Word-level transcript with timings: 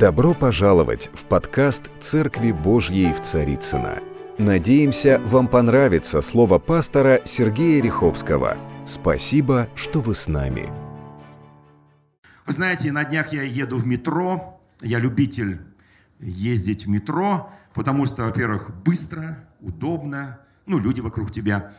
Добро 0.00 0.32
пожаловать 0.32 1.10
в 1.12 1.26
подкаст 1.26 1.90
«Церкви 2.00 2.52
Божьей 2.52 3.12
в 3.12 3.20
Царицына. 3.20 3.98
Надеемся, 4.38 5.20
вам 5.26 5.46
понравится 5.46 6.22
слово 6.22 6.58
пастора 6.58 7.20
Сергея 7.26 7.82
Риховского. 7.82 8.56
Спасибо, 8.86 9.68
что 9.74 10.00
вы 10.00 10.14
с 10.14 10.26
нами. 10.26 10.72
Вы 12.46 12.52
знаете, 12.54 12.92
на 12.92 13.04
днях 13.04 13.34
я 13.34 13.42
еду 13.42 13.76
в 13.76 13.86
метро. 13.86 14.62
Я 14.80 14.98
любитель 14.98 15.60
ездить 16.18 16.86
в 16.86 16.88
метро, 16.88 17.50
потому 17.74 18.06
что, 18.06 18.24
во-первых, 18.24 18.70
быстро, 18.82 19.36
удобно, 19.60 20.40
ну, 20.64 20.78
люди 20.78 21.02
вокруг 21.02 21.30
тебя. 21.30 21.72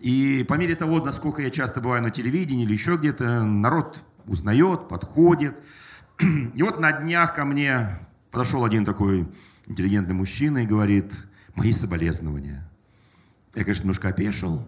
И 0.00 0.42
по 0.48 0.54
мере 0.54 0.74
того, 0.74 1.04
насколько 1.04 1.42
я 1.42 1.50
часто 1.50 1.82
бываю 1.82 2.02
на 2.02 2.10
телевидении 2.10 2.64
или 2.64 2.72
еще 2.72 2.96
где-то, 2.96 3.44
народ 3.44 4.06
узнает, 4.24 4.88
подходит– 4.88 5.54
и 6.54 6.62
вот 6.62 6.80
на 6.80 6.92
днях 6.92 7.34
ко 7.34 7.44
мне 7.44 7.88
подошел 8.30 8.64
один 8.64 8.84
такой 8.84 9.28
интеллигентный 9.66 10.14
мужчина 10.14 10.58
и 10.58 10.66
говорит, 10.66 11.12
мои 11.54 11.72
соболезнования. 11.72 12.68
Я, 13.54 13.62
конечно, 13.62 13.82
немножко 13.82 14.08
опешил. 14.08 14.66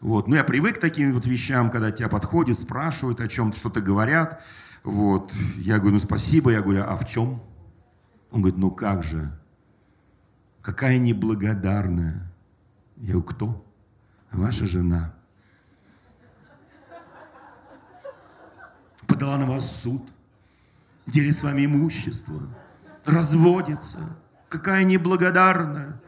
Вот. 0.00 0.28
Ну, 0.28 0.34
я 0.34 0.44
привык 0.44 0.76
к 0.76 0.80
таким 0.80 1.12
вот 1.12 1.26
вещам, 1.26 1.70
когда 1.70 1.92
тебя 1.92 2.08
подходят, 2.08 2.58
спрашивают 2.58 3.20
о 3.20 3.28
чем-то, 3.28 3.56
что-то 3.58 3.80
говорят. 3.80 4.42
Вот. 4.84 5.32
Я 5.56 5.78
говорю, 5.78 5.94
ну, 5.94 6.00
спасибо. 6.00 6.50
Я 6.50 6.60
говорю, 6.60 6.82
а 6.84 6.96
в 6.96 7.08
чем? 7.08 7.42
Он 8.30 8.42
говорит, 8.42 8.58
ну, 8.58 8.70
как 8.70 9.02
же? 9.02 9.32
Какая 10.60 10.98
неблагодарная. 10.98 12.32
Я 12.96 13.12
говорю, 13.12 13.22
кто? 13.22 13.66
Ваша 14.30 14.66
жена. 14.66 15.14
Подала 19.06 19.38
на 19.38 19.46
вас 19.46 19.82
суд 19.82 20.12
делит 21.06 21.36
с 21.36 21.42
вами 21.42 21.66
имущество, 21.66 22.40
разводится. 23.04 24.16
Какая 24.48 24.84
неблагодарная. 24.84 25.98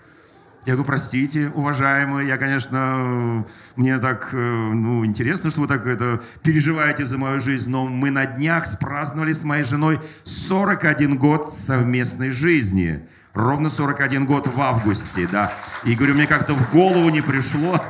Я 0.67 0.75
говорю, 0.75 0.86
простите, 0.86 1.53
уважаемые, 1.55 2.27
я, 2.27 2.39
конечно, 2.39 3.45
мне 3.77 3.98
так, 3.98 4.31
э, 4.33 4.36
ну, 4.36 5.05
интересно, 5.05 5.51
что 5.51 5.61
вы 5.61 5.67
так 5.67 5.86
это 5.86 6.23
переживаете 6.42 7.05
за 7.05 7.19
мою 7.19 7.39
жизнь, 7.39 7.69
но 7.69 7.86
мы 7.86 8.11
на 8.11 8.25
днях 8.25 8.67
спраздновали 8.67 9.34
с 9.34 9.45
моей 9.45 9.64
женой 9.64 10.01
41 10.25 11.19
год 11.19 11.55
совместной 11.55 12.31
жизни. 12.31 13.06
Ровно 13.34 13.68
41 13.68 14.27
год 14.27 14.46
в 14.46 14.60
августе, 14.60 15.27
да. 15.27 15.52
И 15.84 15.96
говорю, 15.96 16.14
мне 16.14 16.28
как-то 16.28 16.54
в 16.54 16.70
голову 16.70 17.10
не 17.10 17.20
пришло, 17.20 17.80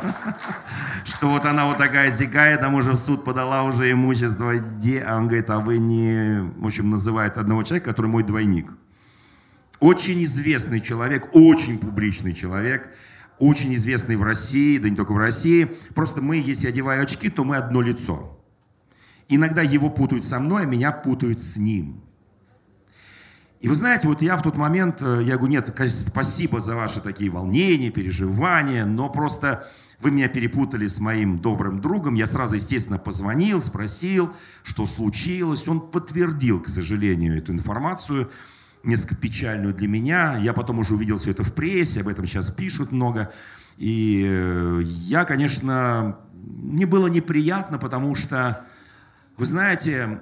что 1.05 1.29
вот 1.29 1.45
она 1.45 1.67
вот 1.67 1.77
такая 1.77 2.11
зигает, 2.11 2.61
там 2.61 2.75
уже 2.75 2.93
в 2.93 2.97
суд 2.97 3.25
подала 3.25 3.63
уже 3.65 3.93
имущество. 3.93 4.57
Где? 4.57 5.03
А 5.03 5.19
он 5.19 5.27
говорит, 5.27 5.51
а 5.51 5.61
вы 5.61 5.77
не... 5.77 6.41
В 6.57 6.67
общем, 6.67 6.89
называет 6.89 7.37
одного 7.37 7.63
человека, 7.63 7.91
который 7.91 8.11
мой 8.11 8.23
двойник. 8.23 8.71
Очень 9.81 10.25
известный 10.25 10.81
человек, 10.81 11.29
очень 11.35 11.79
публичный 11.79 12.33
человек, 12.33 12.89
очень 13.39 13.75
известный 13.75 14.17
в 14.17 14.23
России, 14.23 14.79
да 14.79 14.89
не 14.89 14.97
только 14.97 15.13
в 15.13 15.19
России. 15.19 15.71
Просто 15.95 16.23
мы, 16.23 16.39
если 16.39 16.69
одеваю 16.69 17.03
очки, 17.03 17.29
то 17.29 17.45
мы 17.45 17.57
одно 17.57 17.83
лицо. 17.83 18.41
Иногда 19.29 19.61
его 19.61 19.91
путают 19.91 20.25
со 20.25 20.41
мной, 20.41 20.63
а 20.63 20.67
меня 20.67 20.91
путают 20.91 21.43
с 21.43 21.59
ним. 21.59 22.04
И 23.65 23.69
вы 23.69 23.77
знаете, 23.77 24.09
вот 24.09 24.21
я 24.21 24.37
в 24.37 24.43
тот 24.43 24.59
момент, 24.59 25.01
э, 25.01 25.23
я 25.25 25.39
говорю, 25.39 25.53
нет, 25.53 25.75
спасибо 25.89 26.61
за 26.61 26.77
ваши 26.77 27.01
такие 27.01 27.31
волнения, 27.31 27.91
переживания, 27.91 28.85
но 28.85 29.09
просто 29.09 29.67
вы 30.01 30.11
меня 30.11 30.29
перепутали 30.29 30.87
с 30.87 31.01
моим 31.01 31.39
добрым 31.39 31.81
другом. 31.81 32.13
Я 32.13 32.27
сразу, 32.27 32.57
естественно, 32.57 32.99
позвонил, 32.99 33.63
спросил, 33.63 34.31
что 34.65 34.85
случилось. 34.85 35.67
Он 35.67 35.81
подтвердил, 35.81 36.61
к 36.61 36.69
сожалению, 36.69 37.39
эту 37.39 37.53
информацию, 37.53 38.31
несколько 38.83 39.15
печальную 39.15 39.73
для 39.73 39.89
меня. 39.89 40.37
Я 40.37 40.53
потом 40.53 40.81
уже 40.81 40.93
увидел 40.93 41.17
все 41.17 41.31
это 41.31 41.43
в 41.43 41.55
прессе, 41.55 42.03
об 42.03 42.09
этом 42.09 42.27
сейчас 42.27 42.51
пишут 42.51 42.93
много. 42.93 43.33
И 43.79 44.27
э, 44.29 44.83
я, 44.85 45.25
конечно, 45.25 46.19
мне 46.35 46.85
было 46.85 47.07
неприятно, 47.07 47.79
потому 47.79 48.15
что, 48.15 48.63
вы 49.39 49.47
знаете, 49.47 50.21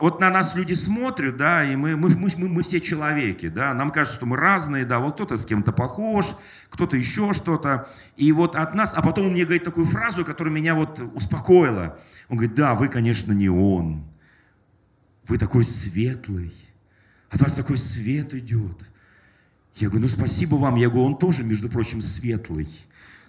вот 0.00 0.20
на 0.20 0.28
нас 0.28 0.56
люди 0.56 0.72
смотрят, 0.72 1.36
да, 1.36 1.64
и 1.64 1.76
мы, 1.76 1.96
мы, 1.96 2.10
мы, 2.16 2.48
мы 2.48 2.62
все 2.62 2.80
человеки, 2.80 3.48
да, 3.48 3.72
нам 3.74 3.90
кажется, 3.90 4.16
что 4.16 4.26
мы 4.26 4.36
разные, 4.36 4.84
да, 4.84 4.98
вот 4.98 5.14
кто-то 5.14 5.36
с 5.36 5.46
кем-то 5.46 5.72
похож, 5.72 6.26
кто-то 6.68 6.96
еще 6.96 7.32
что-то, 7.32 7.88
и 8.16 8.32
вот 8.32 8.56
от 8.56 8.74
нас, 8.74 8.94
а 8.96 9.02
потом 9.02 9.26
он 9.26 9.32
мне 9.32 9.44
говорит 9.44 9.64
такую 9.64 9.86
фразу, 9.86 10.24
которая 10.24 10.52
меня 10.52 10.74
вот 10.74 11.00
успокоила. 11.14 11.98
Он 12.28 12.36
говорит, 12.36 12.56
да, 12.56 12.74
вы, 12.74 12.88
конечно, 12.88 13.32
не 13.32 13.48
он, 13.48 14.04
вы 15.28 15.38
такой 15.38 15.64
светлый, 15.64 16.52
от 17.30 17.40
вас 17.40 17.54
такой 17.54 17.78
свет 17.78 18.34
идет. 18.34 18.90
Я 19.76 19.88
говорю, 19.88 20.02
ну 20.02 20.08
спасибо 20.08 20.56
вам, 20.56 20.76
я 20.76 20.88
говорю, 20.88 21.06
он 21.06 21.18
тоже, 21.18 21.44
между 21.44 21.68
прочим, 21.68 22.00
светлый. 22.02 22.68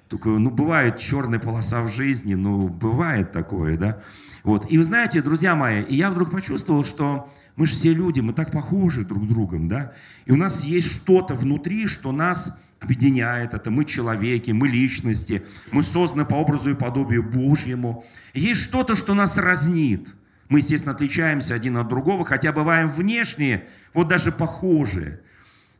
Только, 0.07 0.29
ну, 0.29 0.51
бывает 0.51 0.99
черная 0.99 1.39
полоса 1.39 1.81
в 1.81 1.89
жизни, 1.89 2.35
ну, 2.35 2.67
бывает 2.67 3.31
такое, 3.31 3.77
да. 3.77 3.99
Вот. 4.45 4.71
И 4.71 4.77
вы 4.77 4.83
знаете, 4.83 5.23
друзья 5.23 5.55
мои, 5.55 5.81
и 5.81 5.95
я 5.95 6.11
вдруг 6.11 6.29
почувствовал, 6.29 6.85
что 6.85 7.27
мы 7.55 7.65
же 7.65 7.73
все 7.73 7.93
люди, 7.93 8.19
мы 8.19 8.31
так 8.31 8.51
похожи 8.51 9.03
друг 9.03 9.27
другом, 9.27 9.67
да. 9.67 9.91
И 10.27 10.31
у 10.31 10.35
нас 10.35 10.63
есть 10.63 10.91
что-то 10.91 11.33
внутри, 11.33 11.87
что 11.87 12.11
нас 12.11 12.63
объединяет. 12.79 13.55
Это 13.55 13.71
мы 13.71 13.85
человеки, 13.85 14.51
мы 14.51 14.67
личности, 14.67 15.43
мы 15.71 15.81
созданы 15.81 16.25
по 16.25 16.35
образу 16.35 16.69
и 16.69 16.75
подобию 16.75 17.23
Божьему. 17.23 18.05
И 18.33 18.41
есть 18.41 18.61
что-то, 18.61 18.95
что 18.95 19.15
нас 19.15 19.35
разнит. 19.35 20.07
Мы, 20.49 20.59
естественно, 20.59 20.93
отличаемся 20.93 21.55
один 21.55 21.77
от 21.77 21.87
другого, 21.87 22.23
хотя 22.23 22.51
бываем 22.51 22.87
внешние, 22.87 23.65
вот 23.95 24.09
даже 24.09 24.31
похожие. 24.31 25.21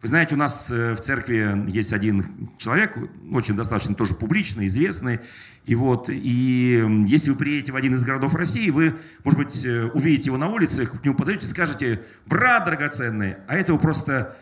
Вы 0.06 0.10
знаете, 0.10 0.36
у 0.36 0.38
нас 0.38 0.70
э, 0.70 0.94
в 0.94 1.02
церкви 1.02 1.68
есть 1.68 1.92
один 1.92 2.24
человек, 2.60 2.96
очень 3.32 3.56
достаточно 3.56 3.96
тоже 3.96 4.14
публичный, 4.14 4.68
известный. 4.68 5.20
И 5.66 5.74
вот, 5.74 6.12
и 6.12 6.86
если 7.08 7.32
вы 7.32 7.36
приедете 7.36 7.72
в 7.72 7.76
один 7.76 7.96
из 7.96 8.06
городов 8.06 8.36
России, 8.36 8.70
вы, 8.70 8.96
может 9.24 9.40
быть, 9.40 9.66
э, 9.66 9.86
увидите 9.96 10.26
его 10.28 10.38
на 10.38 10.48
улице, 10.50 10.86
к 10.86 11.04
нему 11.04 11.16
подойдете 11.16 11.48
и 11.48 11.50
скажете, 11.50 12.04
брат 12.28 12.66
драгоценный, 12.66 13.38
а 13.48 13.56
это 13.56 13.76
просто 13.78 14.38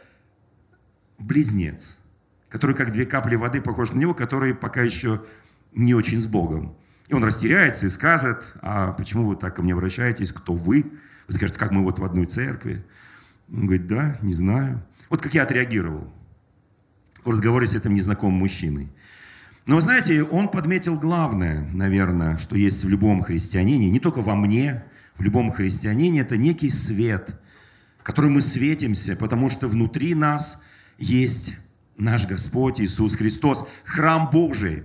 близнец, 1.17 1.95
который 2.49 2.75
как 2.75 2.91
две 2.91 3.05
капли 3.05 3.37
воды 3.37 3.61
похож 3.61 3.93
на 3.93 3.99
него, 3.99 4.13
который 4.13 4.53
пока 4.53 4.81
еще 4.81 5.23
не 5.71 5.93
очень 5.93 6.19
с 6.19 6.27
Богом. 6.27 6.75
И 7.07 7.13
он 7.13 7.23
растеряется 7.23 7.85
и 7.85 7.89
скажет, 7.89 8.53
а 8.61 8.91
почему 8.91 9.29
вы 9.29 9.37
так 9.37 9.55
ко 9.55 9.61
мне 9.61 9.71
обращаетесь, 9.71 10.33
кто 10.33 10.55
вы? 10.55 10.91
Вы 11.29 11.33
скажете, 11.33 11.57
как 11.57 11.71
мы 11.71 11.83
вот 11.83 11.99
в 11.99 12.03
одной 12.03 12.25
церкви. 12.25 12.83
Он 13.49 13.67
говорит, 13.67 13.87
да, 13.87 14.17
не 14.21 14.33
знаю. 14.33 14.83
Вот 15.13 15.21
как 15.21 15.35
я 15.35 15.43
отреагировал 15.43 16.11
в 17.23 17.29
разговоре 17.29 17.67
с 17.67 17.75
этим 17.75 17.93
незнакомым 17.93 18.39
мужчиной. 18.39 18.87
Но 19.67 19.75
вы 19.75 19.81
знаете, 19.81 20.23
он 20.23 20.49
подметил 20.49 20.99
главное, 20.99 21.69
наверное, 21.71 22.39
что 22.39 22.57
есть 22.57 22.83
в 22.83 22.89
любом 22.89 23.21
христианине, 23.21 23.91
не 23.91 23.99
только 23.99 24.23
во 24.23 24.33
мне, 24.33 24.83
в 25.19 25.21
любом 25.21 25.51
христианине, 25.51 26.21
это 26.21 26.35
некий 26.35 26.71
свет, 26.71 27.39
который 28.01 28.31
мы 28.31 28.41
светимся, 28.41 29.15
потому 29.15 29.51
что 29.51 29.67
внутри 29.67 30.15
нас 30.15 30.63
есть 30.97 31.57
наш 31.95 32.25
Господь 32.25 32.81
Иисус 32.81 33.15
Христос, 33.15 33.69
храм 33.85 34.31
Божий. 34.31 34.81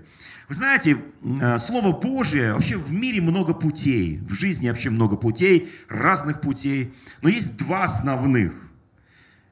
Вы 0.50 0.54
знаете, 0.54 0.98
э, 1.22 1.56
Слово 1.56 1.98
Божие, 1.98 2.52
вообще 2.52 2.76
в 2.76 2.92
мире 2.92 3.22
много 3.22 3.54
путей, 3.54 4.18
в 4.18 4.34
жизни 4.34 4.68
вообще 4.68 4.90
много 4.90 5.16
путей, 5.16 5.70
разных 5.88 6.42
путей, 6.42 6.92
но 7.22 7.30
есть 7.30 7.56
два 7.56 7.84
основных. 7.84 8.67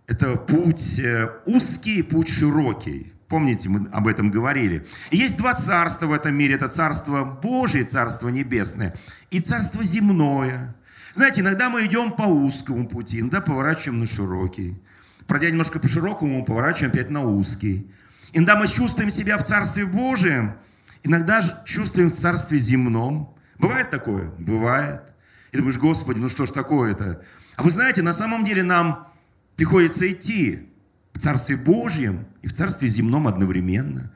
Это 0.07 0.37
путь 0.37 1.01
э, 1.01 1.31
узкий, 1.47 2.03
путь 2.03 2.29
широкий. 2.29 3.13
Помните, 3.29 3.69
мы 3.69 3.89
об 3.91 4.07
этом 4.07 4.31
говорили. 4.31 4.87
Есть 5.11 5.37
два 5.37 5.55
царства 5.55 6.07
в 6.07 6.13
этом 6.13 6.35
мире. 6.35 6.55
Это 6.55 6.69
царство 6.69 7.25
Божие, 7.25 7.85
царство 7.85 8.29
небесное, 8.29 8.95
и 9.31 9.41
царство 9.41 9.83
земное. 9.83 10.77
Знаете, 11.13 11.41
иногда 11.41 11.71
мы 11.71 11.87
идем 11.87 12.13
по 12.13 12.23
узкому 12.23 12.87
пути, 12.87 13.21
иногда 13.21 13.41
поворачиваем 13.41 14.01
на 14.01 14.07
широкий. 14.07 14.81
Пройдя 15.27 15.51
немножко 15.51 15.81
по 15.81 15.89
широкому, 15.89 16.41
мы 16.41 16.45
поворачиваем 16.45 16.93
опять 16.93 17.11
на 17.11 17.25
узкий. 17.25 17.91
Иногда 18.33 18.55
мы 18.55 18.69
чувствуем 18.69 19.11
себя 19.11 19.39
в 19.39 19.45
Царстве 19.45 19.87
Божием, 19.87 20.55
иногда 21.03 21.41
чувствуем 21.65 22.11
в 22.11 22.15
Царстве 22.15 22.59
земном. 22.59 23.35
Бывает 23.59 23.91
такое? 23.91 24.31
Бывает. 24.39 25.03
И 25.51 25.57
думаешь, 25.57 25.79
Господи, 25.79 26.19
ну 26.19 26.29
что 26.29 26.47
ж 26.47 26.51
такое-то? 26.51 27.23
А 27.57 27.63
вы 27.63 27.71
знаете, 27.71 28.03
на 28.03 28.13
самом 28.13 28.45
деле 28.45 28.63
нам 28.63 29.09
приходится 29.57 30.11
идти 30.11 30.69
в 31.13 31.19
Царстве 31.19 31.57
Божьем 31.57 32.27
и 32.43 32.49
в 32.49 32.55
Царстве 32.55 32.89
земном 32.89 33.27
одновременно. 33.27 34.13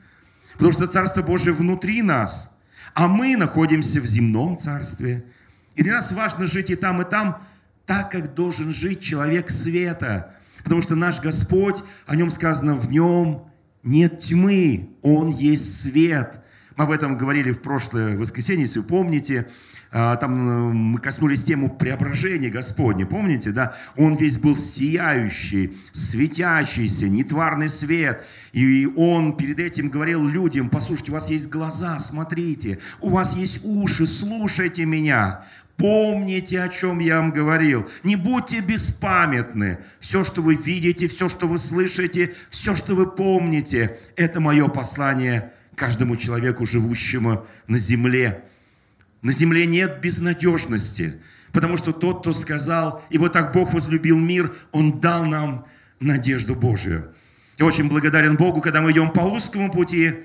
Потому 0.53 0.71
что 0.71 0.87
Царство 0.87 1.21
Божье 1.21 1.53
внутри 1.53 2.01
нас, 2.01 2.61
а 2.93 3.07
мы 3.07 3.35
находимся 3.35 3.99
в 3.99 4.05
земном 4.05 4.57
Царстве. 4.57 5.25
И 5.75 5.83
для 5.83 5.93
нас 5.93 6.11
важно 6.11 6.45
жить 6.45 6.69
и 6.69 6.75
там, 6.75 7.01
и 7.01 7.09
там, 7.09 7.41
так, 7.85 8.11
как 8.11 8.35
должен 8.35 8.71
жить 8.71 9.01
человек 9.01 9.49
света. 9.49 10.33
Потому 10.63 10.81
что 10.81 10.95
наш 10.95 11.21
Господь, 11.21 11.83
о 12.05 12.15
нем 12.15 12.29
сказано, 12.29 12.75
в 12.75 12.91
нем 12.91 13.49
нет 13.83 14.19
тьмы, 14.19 14.89
Он 15.01 15.29
есть 15.29 15.81
свет. 15.81 16.39
Мы 16.77 16.83
об 16.83 16.91
этом 16.91 17.17
говорили 17.17 17.51
в 17.51 17.61
прошлое 17.61 18.15
воскресенье, 18.15 18.63
если 18.63 18.79
вы 18.79 18.85
помните. 18.85 19.47
А, 19.93 20.15
там 20.15 20.31
э, 20.33 20.73
мы 20.73 20.99
коснулись 20.99 21.43
тему 21.43 21.69
преображения 21.69 22.49
Господня, 22.49 23.05
помните, 23.05 23.51
да? 23.51 23.75
Он 23.97 24.15
весь 24.15 24.37
был 24.37 24.55
сияющий, 24.55 25.75
светящийся, 25.91 27.09
нетварный 27.09 27.67
свет. 27.67 28.23
И 28.53 28.87
он 28.95 29.35
перед 29.35 29.59
этим 29.59 29.89
говорил 29.89 30.25
людям, 30.25 30.69
послушайте, 30.69 31.11
у 31.11 31.15
вас 31.15 31.29
есть 31.29 31.49
глаза, 31.49 31.99
смотрите, 31.99 32.79
у 33.01 33.09
вас 33.09 33.35
есть 33.35 33.65
уши, 33.65 34.07
слушайте 34.07 34.85
меня. 34.85 35.43
Помните, 35.75 36.61
о 36.61 36.69
чем 36.69 36.99
я 36.99 37.17
вам 37.17 37.31
говорил. 37.31 37.85
Не 38.03 38.15
будьте 38.15 38.61
беспамятны. 38.61 39.79
Все, 39.99 40.23
что 40.23 40.41
вы 40.41 40.55
видите, 40.55 41.07
все, 41.09 41.27
что 41.27 41.47
вы 41.47 41.57
слышите, 41.57 42.33
все, 42.49 42.77
что 42.77 42.95
вы 42.95 43.07
помните, 43.07 43.97
это 44.15 44.39
мое 44.39 44.69
послание 44.69 45.51
каждому 45.75 46.15
человеку, 46.15 46.65
живущему 46.65 47.43
на 47.67 47.77
земле. 47.77 48.43
На 49.21 49.31
земле 49.31 49.65
нет 49.65 49.99
безнадежности, 50.01 51.13
потому 51.51 51.77
что 51.77 51.91
тот, 51.91 52.21
кто 52.21 52.33
сказал, 52.33 53.03
и 53.09 53.17
вот 53.17 53.33
так 53.33 53.53
Бог 53.53 53.73
возлюбил 53.73 54.17
мир, 54.17 54.51
Он 54.71 54.99
дал 54.99 55.25
нам 55.25 55.65
надежду 55.99 56.55
Божию. 56.55 57.13
Я 57.59 57.65
очень 57.65 57.87
благодарен 57.87 58.35
Богу, 58.35 58.61
когда 58.61 58.81
мы 58.81 58.91
идем 58.91 59.11
по 59.11 59.21
узкому 59.21 59.71
пути, 59.71 60.15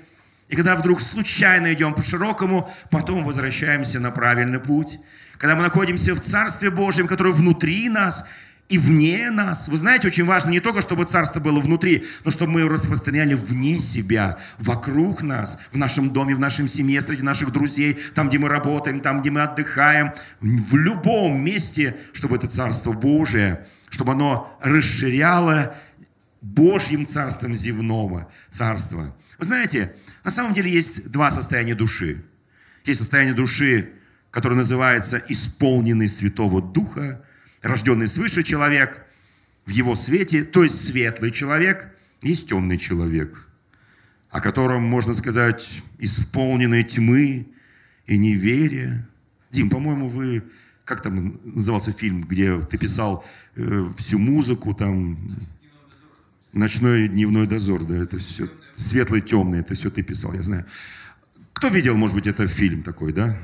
и 0.49 0.55
когда 0.55 0.75
вдруг 0.75 1.01
случайно 1.01 1.73
идем 1.73 1.93
по 1.93 2.01
широкому, 2.01 2.69
потом 2.89 3.23
возвращаемся 3.23 3.99
на 3.99 4.11
правильный 4.11 4.59
путь. 4.59 4.97
Когда 5.37 5.55
мы 5.55 5.61
находимся 5.61 6.15
в 6.15 6.19
Царстве 6.19 6.71
Божьем, 6.71 7.05
которое 7.07 7.33
внутри 7.33 7.89
нас, 7.89 8.27
и 8.69 8.77
вне 8.77 9.31
нас. 9.31 9.69
Вы 9.69 9.77
знаете, 9.77 10.07
очень 10.07 10.25
важно 10.25 10.49
не 10.49 10.59
только, 10.59 10.81
чтобы 10.81 11.05
царство 11.05 11.39
было 11.39 11.59
внутри, 11.59 12.05
но 12.25 12.31
чтобы 12.31 12.51
мы 12.51 12.59
его 12.61 12.69
распространяли 12.69 13.33
вне 13.33 13.79
себя, 13.79 14.37
вокруг 14.57 15.21
нас, 15.21 15.59
в 15.71 15.77
нашем 15.77 16.11
доме, 16.11 16.35
в 16.35 16.39
нашем 16.39 16.67
семье, 16.67 16.99
среди 17.01 17.23
наших 17.23 17.51
друзей, 17.51 17.97
там, 18.13 18.27
где 18.27 18.39
мы 18.39 18.49
работаем, 18.49 18.99
там, 18.99 19.21
где 19.21 19.31
мы 19.31 19.41
отдыхаем, 19.41 20.11
в 20.41 20.75
любом 20.75 21.39
месте, 21.39 21.95
чтобы 22.11 22.35
это 22.35 22.47
царство 22.47 22.91
Божие, 22.91 23.65
чтобы 23.89 24.11
оно 24.11 24.57
расширяло 24.61 25.73
Божьим 26.41 27.07
царством 27.07 27.55
земного 27.55 28.29
царства. 28.49 29.15
Вы 29.39 29.45
знаете, 29.45 29.93
на 30.23 30.31
самом 30.31 30.53
деле 30.53 30.69
есть 30.69 31.11
два 31.11 31.31
состояния 31.31 31.75
души. 31.75 32.23
Есть 32.83 32.99
состояние 32.99 33.33
души, 33.33 33.89
которое 34.29 34.55
называется 34.55 35.21
исполненный 35.29 36.09
Святого 36.09 36.61
Духа, 36.61 37.21
рожденный 37.67 38.07
свыше 38.07 38.43
человек 38.43 39.05
в 39.65 39.69
его 39.69 39.95
свете, 39.95 40.43
то 40.43 40.63
есть 40.63 40.87
светлый 40.87 41.31
человек, 41.31 41.89
есть 42.21 42.49
темный 42.49 42.77
человек, 42.77 43.47
о 44.29 44.41
котором, 44.41 44.83
можно 44.83 45.13
сказать, 45.13 45.83
исполненной 45.99 46.83
тьмы 46.83 47.47
и 48.07 48.17
неверия. 48.17 49.07
Дим, 49.51 49.69
по-моему, 49.69 50.07
вы... 50.07 50.43
Как 50.85 51.01
там 51.01 51.37
назывался 51.43 51.91
фильм, 51.91 52.23
где 52.23 52.61
ты 52.61 52.77
писал 52.77 53.25
э, 53.55 53.85
всю 53.97 54.19
музыку, 54.19 54.73
там... 54.73 55.17
Ночной 56.53 57.05
и 57.05 57.07
дневной 57.09 57.45
дозор, 57.45 57.83
да, 57.83 57.95
это 57.97 58.17
все 58.17 58.47
светлый, 58.73 59.21
темный, 59.21 59.59
это 59.59 59.73
все 59.73 59.91
ты 59.91 60.01
писал, 60.01 60.33
я 60.33 60.41
знаю. 60.41 60.65
Кто 61.53 61.67
видел, 61.67 61.97
может 61.97 62.15
быть, 62.15 62.25
это 62.25 62.47
фильм 62.47 62.83
такой, 62.83 63.11
да? 63.11 63.37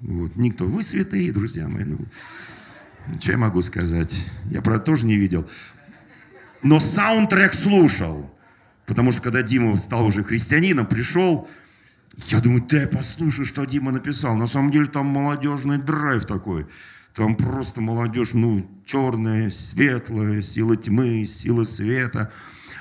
Вот, 0.00 0.36
никто. 0.36 0.66
Вы 0.66 0.82
святые, 0.82 1.32
друзья 1.32 1.68
мои. 1.68 1.84
Ну, 1.84 1.98
что 3.20 3.32
я 3.32 3.38
могу 3.38 3.62
сказать? 3.62 4.14
Я 4.50 4.60
это 4.60 4.78
тоже 4.78 5.06
не 5.06 5.16
видел. 5.16 5.48
Но 6.62 6.80
саундтрек 6.80 7.54
слушал. 7.54 8.28
Потому 8.86 9.12
что 9.12 9.22
когда 9.22 9.42
Дима 9.42 9.76
стал 9.78 10.06
уже 10.06 10.22
христианином, 10.22 10.86
пришел, 10.86 11.48
я 12.28 12.40
думаю, 12.40 12.62
ты 12.62 12.86
послушай, 12.86 13.44
что 13.44 13.64
Дима 13.64 13.92
написал. 13.92 14.36
На 14.36 14.46
самом 14.46 14.70
деле 14.70 14.86
там 14.86 15.06
молодежный 15.06 15.78
драйв 15.78 16.26
такой. 16.26 16.66
Там 17.14 17.36
просто 17.36 17.80
молодежь, 17.80 18.32
ну, 18.32 18.66
черная, 18.86 19.50
светлая, 19.50 20.40
сила 20.42 20.76
тьмы, 20.76 21.24
сила 21.24 21.64
света. 21.64 22.30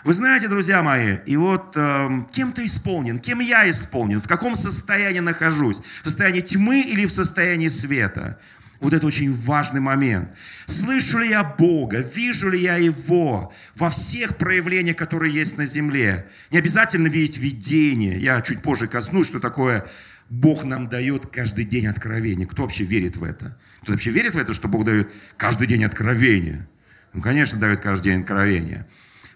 Вы 0.03 0.13
знаете, 0.13 0.47
друзья 0.47 0.81
мои, 0.81 1.17
и 1.25 1.37
вот 1.37 1.75
э, 1.75 2.09
кем 2.31 2.53
ты 2.53 2.65
исполнен, 2.65 3.19
кем 3.19 3.39
я 3.39 3.69
исполнен, 3.69 4.19
в 4.19 4.27
каком 4.27 4.55
состоянии 4.55 5.19
нахожусь, 5.19 5.77
в 5.77 6.05
состоянии 6.05 6.41
тьмы 6.41 6.81
или 6.81 7.05
в 7.05 7.11
состоянии 7.11 7.67
света. 7.67 8.39
Вот 8.81 8.93
это 8.93 9.05
очень 9.05 9.31
важный 9.31 9.79
момент. 9.79 10.31
Слышу 10.65 11.19
ли 11.19 11.29
я 11.29 11.43
Бога? 11.43 11.99
Вижу 11.99 12.49
ли 12.49 12.59
я 12.59 12.77
Его 12.77 13.53
во 13.75 13.91
всех 13.91 14.37
проявлениях, 14.37 14.97
которые 14.97 15.31
есть 15.31 15.59
на 15.59 15.67
земле? 15.67 16.27
Не 16.49 16.57
обязательно 16.57 17.07
видеть 17.07 17.37
видение. 17.37 18.19
Я 18.19 18.41
чуть 18.41 18.63
позже 18.63 18.87
коснусь, 18.87 19.27
что 19.27 19.39
такое 19.39 19.87
Бог 20.31 20.63
нам 20.63 20.89
дает 20.89 21.27
каждый 21.27 21.65
день 21.65 21.85
откровение. 21.85 22.47
Кто 22.47 22.63
вообще 22.63 22.83
верит 22.83 23.17
в 23.17 23.23
это? 23.23 23.55
Кто 23.83 23.91
вообще 23.91 24.09
верит 24.09 24.33
в 24.33 24.39
это, 24.39 24.55
что 24.55 24.67
Бог 24.67 24.83
дает 24.83 25.11
каждый 25.37 25.67
день 25.67 25.83
откровение? 25.83 26.67
Ну, 27.13 27.21
конечно, 27.21 27.59
дает 27.59 27.81
каждый 27.81 28.05
день 28.05 28.21
откровение. 28.21 28.87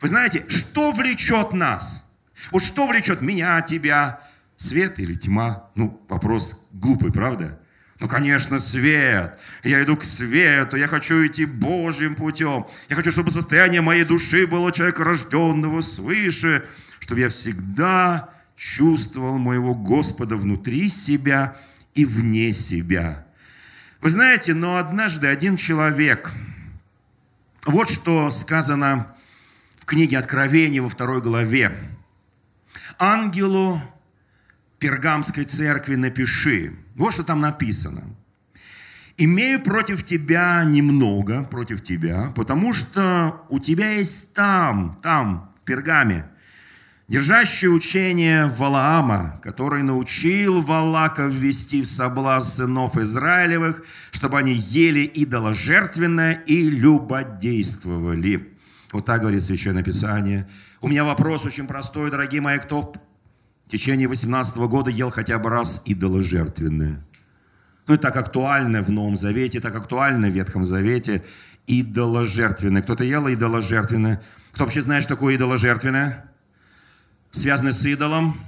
Вы 0.02 0.08
знаете, 0.08 0.44
что 0.48 0.92
влечет 0.92 1.54
нас? 1.54 2.12
Вот 2.52 2.64
что 2.64 2.88
влечет 2.88 3.22
меня, 3.22 3.62
тебя? 3.62 4.22
Свет 4.58 5.00
или 5.00 5.14
тьма? 5.14 5.70
Ну, 5.76 6.04
вопрос 6.10 6.70
глупый, 6.74 7.12
правда? 7.12 7.60
Ну, 8.06 8.10
конечно, 8.10 8.60
свет. 8.60 9.40
Я 9.64 9.84
иду 9.84 9.98
к 9.98 10.04
свету, 10.04 10.78
я 10.78 10.86
хочу 10.88 11.26
идти 11.26 11.46
Божьим 11.46 12.14
путем. 12.14 12.68
Я 12.88 12.96
хочу, 12.96 13.12
чтобы 13.12 13.32
состояние 13.32 13.82
моей 13.82 14.04
души 14.04 14.46
было 14.46 14.72
человека, 14.72 15.04
рожденного 15.04 15.82
свыше, 15.82 16.64
чтобы 17.00 17.22
я 17.22 17.30
всегда 17.30 18.30
чувствовал 18.56 19.40
моего 19.40 19.74
Господа 19.74 20.38
внутри 20.38 20.88
себя 20.88 21.56
и 21.96 22.06
вне 22.06 22.54
себя. 22.54 23.26
Вы 24.02 24.12
знаете, 24.12 24.54
но 24.54 24.78
однажды 24.78 25.26
один 25.26 25.58
человек, 25.58 26.32
вот 27.66 27.90
что 27.90 28.30
сказано 28.30 29.12
в 29.80 29.86
книге 29.86 30.20
Откровения 30.20 30.84
во 30.84 30.90
второй 30.90 31.24
главе. 31.24 31.76
Ангелу 33.00 33.82
Пергамской 34.78 35.46
церкви 35.46 35.96
напиши. 35.96 36.85
Вот 36.96 37.14
что 37.14 37.24
там 37.24 37.42
написано. 37.42 38.02
Имею 39.18 39.62
против 39.62 40.04
тебя 40.06 40.64
немного, 40.66 41.44
против 41.44 41.82
тебя, 41.82 42.34
потому 42.36 42.74
что 42.74 43.42
у 43.50 43.60
тебя 43.60 43.92
есть 43.92 44.34
там, 44.34 44.98
там, 45.02 45.52
в 45.62 45.66
Пергаме, 45.66 46.26
держащее 47.08 47.72
учение 47.72 48.48
Валаама, 48.48 49.40
который 49.42 49.84
научил 49.84 50.62
Валака 50.62 51.28
ввести 51.28 51.82
в 51.84 51.88
соблазн 51.88 52.64
сынов 52.64 52.98
Израилевых, 52.98 53.84
чтобы 54.12 54.38
они 54.38 54.54
ели 54.54 55.10
идоложертвенное 55.14 56.44
и 56.46 56.70
любодействовали. 56.70 58.54
Вот 58.92 59.06
так 59.06 59.22
говорит 59.22 59.44
Священное 59.44 59.84
Писание. 59.84 60.48
У 60.82 60.88
меня 60.88 61.04
вопрос 61.04 61.46
очень 61.46 61.68
простой, 61.68 62.12
дорогие 62.12 62.42
мои, 62.42 62.60
кто 62.60 62.94
в 63.68 63.72
течение 63.72 64.08
18 64.08 64.58
года 64.58 64.92
ел 64.92 65.10
хотя 65.10 65.40
бы 65.40 65.50
раз 65.50 65.84
идоложертвенное. 65.86 67.04
Ну, 67.88 67.94
это 67.94 68.04
так 68.04 68.18
актуально 68.18 68.82
в 68.82 68.90
Новом 68.90 69.18
Завете, 69.18 69.60
так 69.60 69.76
актуально 69.76 70.28
в 70.28 70.32
Ветхом 70.32 70.66
Завете. 70.66 71.24
Идоложертвенное. 71.68 72.82
Кто-то 72.82 73.04
ел 73.04 73.28
идоложертвенное? 73.28 74.22
Кто 74.52 74.64
вообще 74.66 74.82
знает, 74.82 75.04
что 75.04 75.16
такое 75.16 75.36
идоложертвенное? 75.36 76.26
Связано 77.32 77.74
с 77.74 77.86
идолом. 77.86 78.40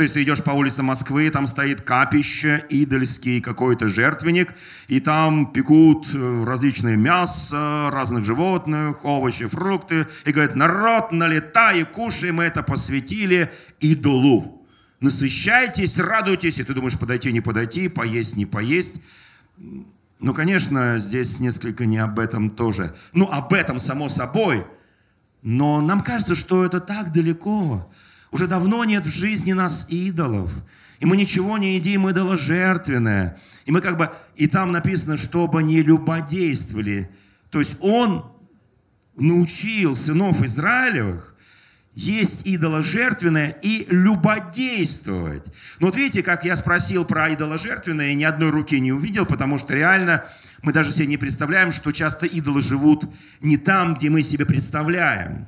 То 0.00 0.04
есть 0.04 0.14
ты 0.14 0.22
идешь 0.22 0.42
по 0.42 0.52
улице 0.52 0.82
Москвы, 0.82 1.28
там 1.28 1.46
стоит 1.46 1.82
капище, 1.82 2.64
идольский 2.70 3.42
какой-то 3.42 3.86
жертвенник, 3.86 4.54
и 4.88 4.98
там 4.98 5.52
пекут 5.52 6.06
э, 6.14 6.44
различные 6.46 6.96
мясо, 6.96 7.90
разных 7.92 8.24
животных, 8.24 9.04
овощи, 9.04 9.46
фрукты, 9.46 10.06
и 10.24 10.32
говорят, 10.32 10.56
народ, 10.56 11.12
налетай 11.12 11.82
и 11.82 11.84
кушай, 11.84 12.32
мы 12.32 12.44
это 12.44 12.62
посвятили 12.62 13.52
идолу. 13.78 14.66
Насыщайтесь, 15.00 15.98
радуйтесь, 15.98 16.58
и 16.58 16.64
ты 16.64 16.72
думаешь, 16.72 16.98
подойти, 16.98 17.30
не 17.30 17.42
подойти, 17.42 17.88
поесть, 17.88 18.38
не 18.38 18.46
поесть. 18.46 19.04
Ну, 20.18 20.32
конечно, 20.32 20.96
здесь 20.96 21.40
несколько 21.40 21.84
не 21.84 21.98
об 21.98 22.18
этом 22.18 22.48
тоже. 22.48 22.94
Ну, 23.12 23.30
об 23.30 23.52
этом, 23.52 23.78
само 23.78 24.08
собой. 24.08 24.64
Но 25.42 25.82
нам 25.82 26.00
кажется, 26.00 26.34
что 26.34 26.64
это 26.64 26.80
так 26.80 27.12
далеко. 27.12 27.86
Уже 28.30 28.46
давно 28.46 28.84
нет 28.84 29.06
в 29.06 29.10
жизни 29.10 29.52
нас 29.52 29.88
идолов. 29.90 30.52
И 31.00 31.06
мы 31.06 31.16
ничего 31.16 31.58
не 31.58 31.76
едим 31.76 32.10
идоложертвенное. 32.10 33.36
И 33.64 33.72
мы 33.72 33.80
как 33.80 33.96
бы, 33.96 34.10
и 34.36 34.46
там 34.46 34.72
написано, 34.72 35.16
чтобы 35.16 35.62
не 35.62 35.82
любодействовали. 35.82 37.10
То 37.50 37.60
есть 37.60 37.78
он 37.80 38.24
научил 39.16 39.96
сынов 39.96 40.42
Израилевых 40.42 41.36
есть 41.94 42.46
идоложертвенное 42.46 43.56
и 43.62 43.86
любодействовать. 43.90 45.44
Но 45.80 45.86
вот 45.86 45.96
видите, 45.96 46.22
как 46.22 46.44
я 46.44 46.56
спросил 46.56 47.04
про 47.04 47.32
идоложертвенное, 47.34 48.12
и 48.12 48.14
ни 48.14 48.24
одной 48.24 48.50
руки 48.50 48.78
не 48.80 48.92
увидел, 48.92 49.26
потому 49.26 49.58
что 49.58 49.74
реально 49.74 50.24
мы 50.62 50.72
даже 50.72 50.90
себе 50.90 51.06
не 51.06 51.16
представляем, 51.16 51.72
что 51.72 51.92
часто 51.92 52.26
идолы 52.26 52.62
живут 52.62 53.04
не 53.40 53.56
там, 53.56 53.94
где 53.94 54.08
мы 54.08 54.22
себе 54.22 54.46
представляем. 54.46 55.46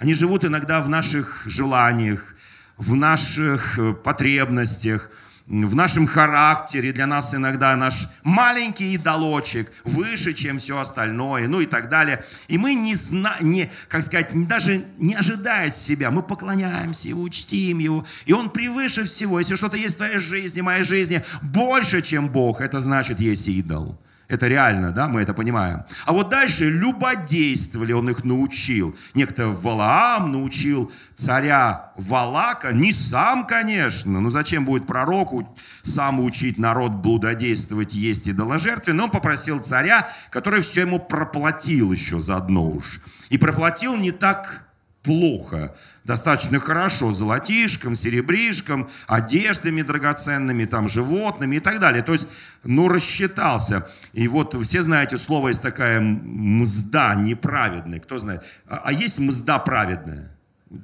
Они 0.00 0.14
живут 0.14 0.46
иногда 0.46 0.80
в 0.80 0.88
наших 0.88 1.42
желаниях, 1.44 2.34
в 2.78 2.94
наших 2.94 3.78
э, 3.78 3.92
потребностях, 3.92 5.10
в 5.46 5.74
нашем 5.74 6.06
характере, 6.06 6.92
для 6.94 7.06
нас 7.06 7.34
иногда 7.34 7.76
наш 7.76 8.08
маленький 8.22 8.94
идолочек 8.94 9.70
выше, 9.84 10.32
чем 10.32 10.58
все 10.58 10.78
остальное, 10.78 11.48
ну 11.48 11.60
и 11.60 11.66
так 11.66 11.90
далее. 11.90 12.24
И 12.48 12.56
мы 12.56 12.74
не 12.74 12.94
знаем, 12.94 13.50
не, 13.50 13.70
как 13.88 14.02
сказать, 14.02 14.30
даже 14.46 14.82
не 14.96 15.14
ожидая 15.14 15.70
себя, 15.70 16.10
мы 16.10 16.22
поклоняемся 16.22 17.08
его, 17.08 17.28
чтим 17.28 17.78
его, 17.78 18.06
и 18.24 18.32
он 18.32 18.48
превыше 18.48 19.04
всего. 19.04 19.38
Если 19.38 19.56
что-то 19.56 19.76
есть 19.76 19.96
в 19.96 19.98
твоей 19.98 20.18
жизни, 20.18 20.62
моей 20.62 20.82
жизни, 20.82 21.22
больше, 21.42 22.00
чем 22.00 22.30
Бог, 22.30 22.62
это 22.62 22.80
значит 22.80 23.20
есть 23.20 23.48
идол. 23.48 24.00
Это 24.30 24.46
реально, 24.46 24.92
да, 24.92 25.08
мы 25.08 25.22
это 25.22 25.34
понимаем. 25.34 25.82
А 26.06 26.12
вот 26.12 26.28
дальше 26.28 26.70
любодействовали, 26.70 27.92
он 27.92 28.10
их 28.10 28.24
научил. 28.24 28.94
Некто 29.12 29.48
Валаам 29.48 30.30
научил 30.30 30.92
царя 31.16 31.90
Валака, 31.96 32.72
не 32.72 32.92
сам, 32.92 33.44
конечно, 33.44 34.20
но 34.20 34.30
зачем 34.30 34.64
будет 34.64 34.86
пророку 34.86 35.52
сам 35.82 36.20
учить 36.20 36.58
народ 36.58 36.92
блудодействовать, 36.92 37.92
есть 37.92 38.28
и 38.28 38.30
идоложертве, 38.30 38.92
но 38.92 39.04
он 39.04 39.10
попросил 39.10 39.58
царя, 39.58 40.08
который 40.30 40.60
все 40.60 40.82
ему 40.82 41.00
проплатил 41.00 41.90
еще 41.90 42.20
заодно 42.20 42.70
уж. 42.70 43.00
И 43.30 43.36
проплатил 43.36 43.96
не 43.96 44.12
так 44.12 44.64
плохо, 45.02 45.74
достаточно 46.04 46.58
хорошо, 46.60 47.12
золотишком, 47.12 47.94
серебришком, 47.94 48.88
одеждами 49.06 49.82
драгоценными, 49.82 50.64
там, 50.64 50.88
животными 50.88 51.56
и 51.56 51.60
так 51.60 51.78
далее. 51.78 52.02
То 52.02 52.12
есть, 52.12 52.26
ну, 52.64 52.88
рассчитался. 52.88 53.88
И 54.12 54.28
вот 54.28 54.54
все 54.64 54.82
знаете, 54.82 55.18
слово 55.18 55.48
есть 55.48 55.62
такая 55.62 56.00
мзда 56.00 57.14
неправедная. 57.14 58.00
Кто 58.00 58.18
знает? 58.18 58.42
А, 58.66 58.82
а 58.84 58.92
есть 58.92 59.18
мзда 59.18 59.58
праведная? 59.58 60.30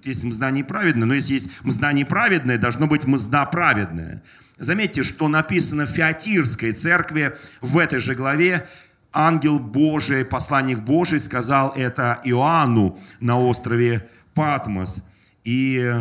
Есть 0.03 0.25
мзда 0.25 0.51
неправедная, 0.51 1.07
но 1.07 1.15
если 1.15 1.35
есть 1.35 1.63
мзда 1.63 1.93
неправедная, 1.93 2.59
должно 2.59 2.89
быть 2.89 3.07
мзда 3.07 3.45
праведная. 3.47 4.23
Заметьте, 4.59 5.03
что 5.03 5.29
написано 5.29 5.87
в 5.87 5.91
Феатирской 5.91 6.73
церкви 6.73 7.37
в 7.61 7.79
этой 7.79 8.01
же 8.01 8.15
главе, 8.15 8.67
ангел 9.13 9.59
Божий, 9.59 10.25
посланник 10.25 10.81
Божий 10.81 11.21
сказал 11.21 11.73
это 11.77 12.21
Иоанну 12.25 12.99
на 13.21 13.39
острове 13.39 14.07
Патмос. 14.37 15.09
И 15.43 15.93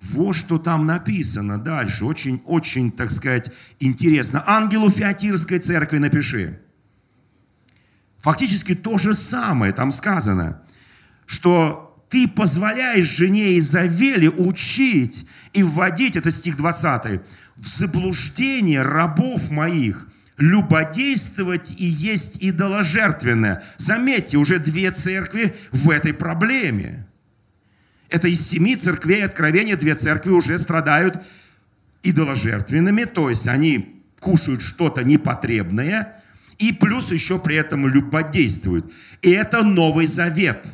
вот 0.00 0.36
что 0.36 0.58
там 0.58 0.86
написано 0.86 1.58
дальше. 1.58 2.04
Очень, 2.04 2.40
очень, 2.44 2.92
так 2.92 3.10
сказать, 3.10 3.50
интересно. 3.80 4.44
Ангелу 4.46 4.90
Феатирской 4.90 5.58
церкви 5.58 5.98
напиши. 5.98 6.60
Фактически 8.18 8.74
то 8.74 8.98
же 8.98 9.14
самое 9.14 9.72
там 9.72 9.92
сказано, 9.92 10.60
что 11.26 12.04
ты 12.10 12.28
позволяешь 12.28 13.06
жене 13.06 13.58
Изавели 13.58 14.28
учить 14.28 15.26
и 15.54 15.62
вводить, 15.62 16.16
это 16.16 16.30
стих 16.30 16.56
20, 16.56 17.20
в 17.56 17.66
заблуждение 17.66 18.82
рабов 18.82 19.50
моих, 19.50 20.06
любодействовать 20.36 21.74
и 21.78 21.86
есть 21.86 22.38
идоложертвенное. 22.42 23.62
Заметьте, 23.78 24.38
уже 24.38 24.58
две 24.58 24.90
церкви 24.90 25.54
в 25.70 25.88
этой 25.90 26.12
проблеме. 26.12 27.06
Это 28.10 28.28
из 28.28 28.46
семи 28.46 28.76
церквей 28.76 29.24
откровения 29.24 29.76
две 29.76 29.94
церкви 29.94 30.30
уже 30.30 30.58
страдают 30.58 31.16
идоложертвенными, 32.02 33.04
то 33.04 33.30
есть 33.30 33.46
они 33.46 34.02
кушают 34.18 34.62
что-то 34.62 35.04
непотребное, 35.04 36.16
и 36.58 36.72
плюс 36.72 37.10
еще 37.12 37.38
при 37.38 37.56
этом 37.56 37.86
любодействуют. 37.86 38.90
И 39.22 39.30
это 39.30 39.62
Новый 39.62 40.06
Завет. 40.06 40.72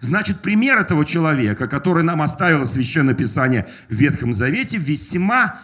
Значит, 0.00 0.42
пример 0.42 0.78
этого 0.78 1.04
человека, 1.04 1.68
который 1.68 2.02
нам 2.02 2.20
оставило 2.20 2.64
Священное 2.64 3.14
Писание 3.14 3.66
в 3.88 3.94
Ветхом 3.94 4.32
Завете, 4.32 4.76
весьма 4.76 5.60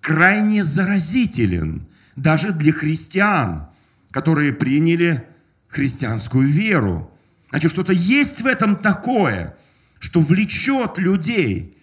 крайне 0.00 0.62
заразителен 0.62 1.86
даже 2.14 2.52
для 2.52 2.72
христиан, 2.72 3.68
которые 4.12 4.52
приняли 4.52 5.24
христианскую 5.68 6.46
веру. 6.46 7.10
Значит, 7.50 7.72
что-то 7.72 7.92
есть 7.92 8.42
в 8.42 8.46
этом 8.46 8.76
такое, 8.76 9.56
что 10.02 10.20
влечет 10.20 10.98
людей. 10.98 11.78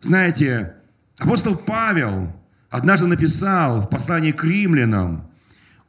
Знаете, 0.00 0.74
апостол 1.20 1.54
Павел 1.54 2.34
однажды 2.68 3.06
написал 3.06 3.82
в 3.82 3.88
послании 3.88 4.32
к 4.32 4.42
римлянам 4.42 5.30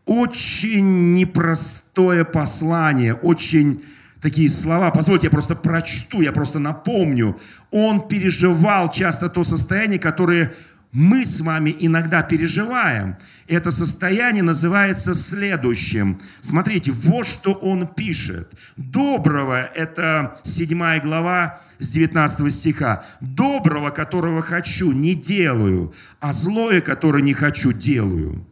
очень 0.06 1.16
непростое 1.16 2.24
послание, 2.24 3.16
очень 3.16 3.84
такие 4.22 4.48
слова. 4.48 4.92
Позвольте, 4.92 5.26
я 5.26 5.32
просто 5.32 5.56
прочту, 5.56 6.22
я 6.22 6.32
просто 6.32 6.60
напомню. 6.60 7.36
Он 7.72 8.08
переживал 8.08 8.92
часто 8.92 9.28
то 9.28 9.44
состояние, 9.44 9.98
которое 9.98 10.54
мы 10.96 11.26
с 11.26 11.42
вами 11.42 11.76
иногда 11.78 12.24
переживаем. 12.24 13.18
Это 13.48 13.70
состояние 13.70 14.44
называется 14.44 15.14
следующим. 15.14 16.22
Смотрите, 16.40 16.92
вот 16.92 17.28
что 17.28 17.52
он 17.52 17.86
пишет. 17.86 18.50
Доброго, 18.78 19.62
это 19.62 20.40
7 20.44 21.02
глава 21.02 21.60
с 21.80 21.90
19 21.90 22.52
стиха. 22.52 23.04
Доброго, 23.20 23.90
которого 23.90 24.42
хочу, 24.42 24.94
не 24.94 25.16
делаю, 25.16 25.94
а 26.22 26.32
злое, 26.32 26.80
которое 26.80 27.22
не 27.22 27.34
хочу, 27.34 27.74
делаю. 27.74 28.48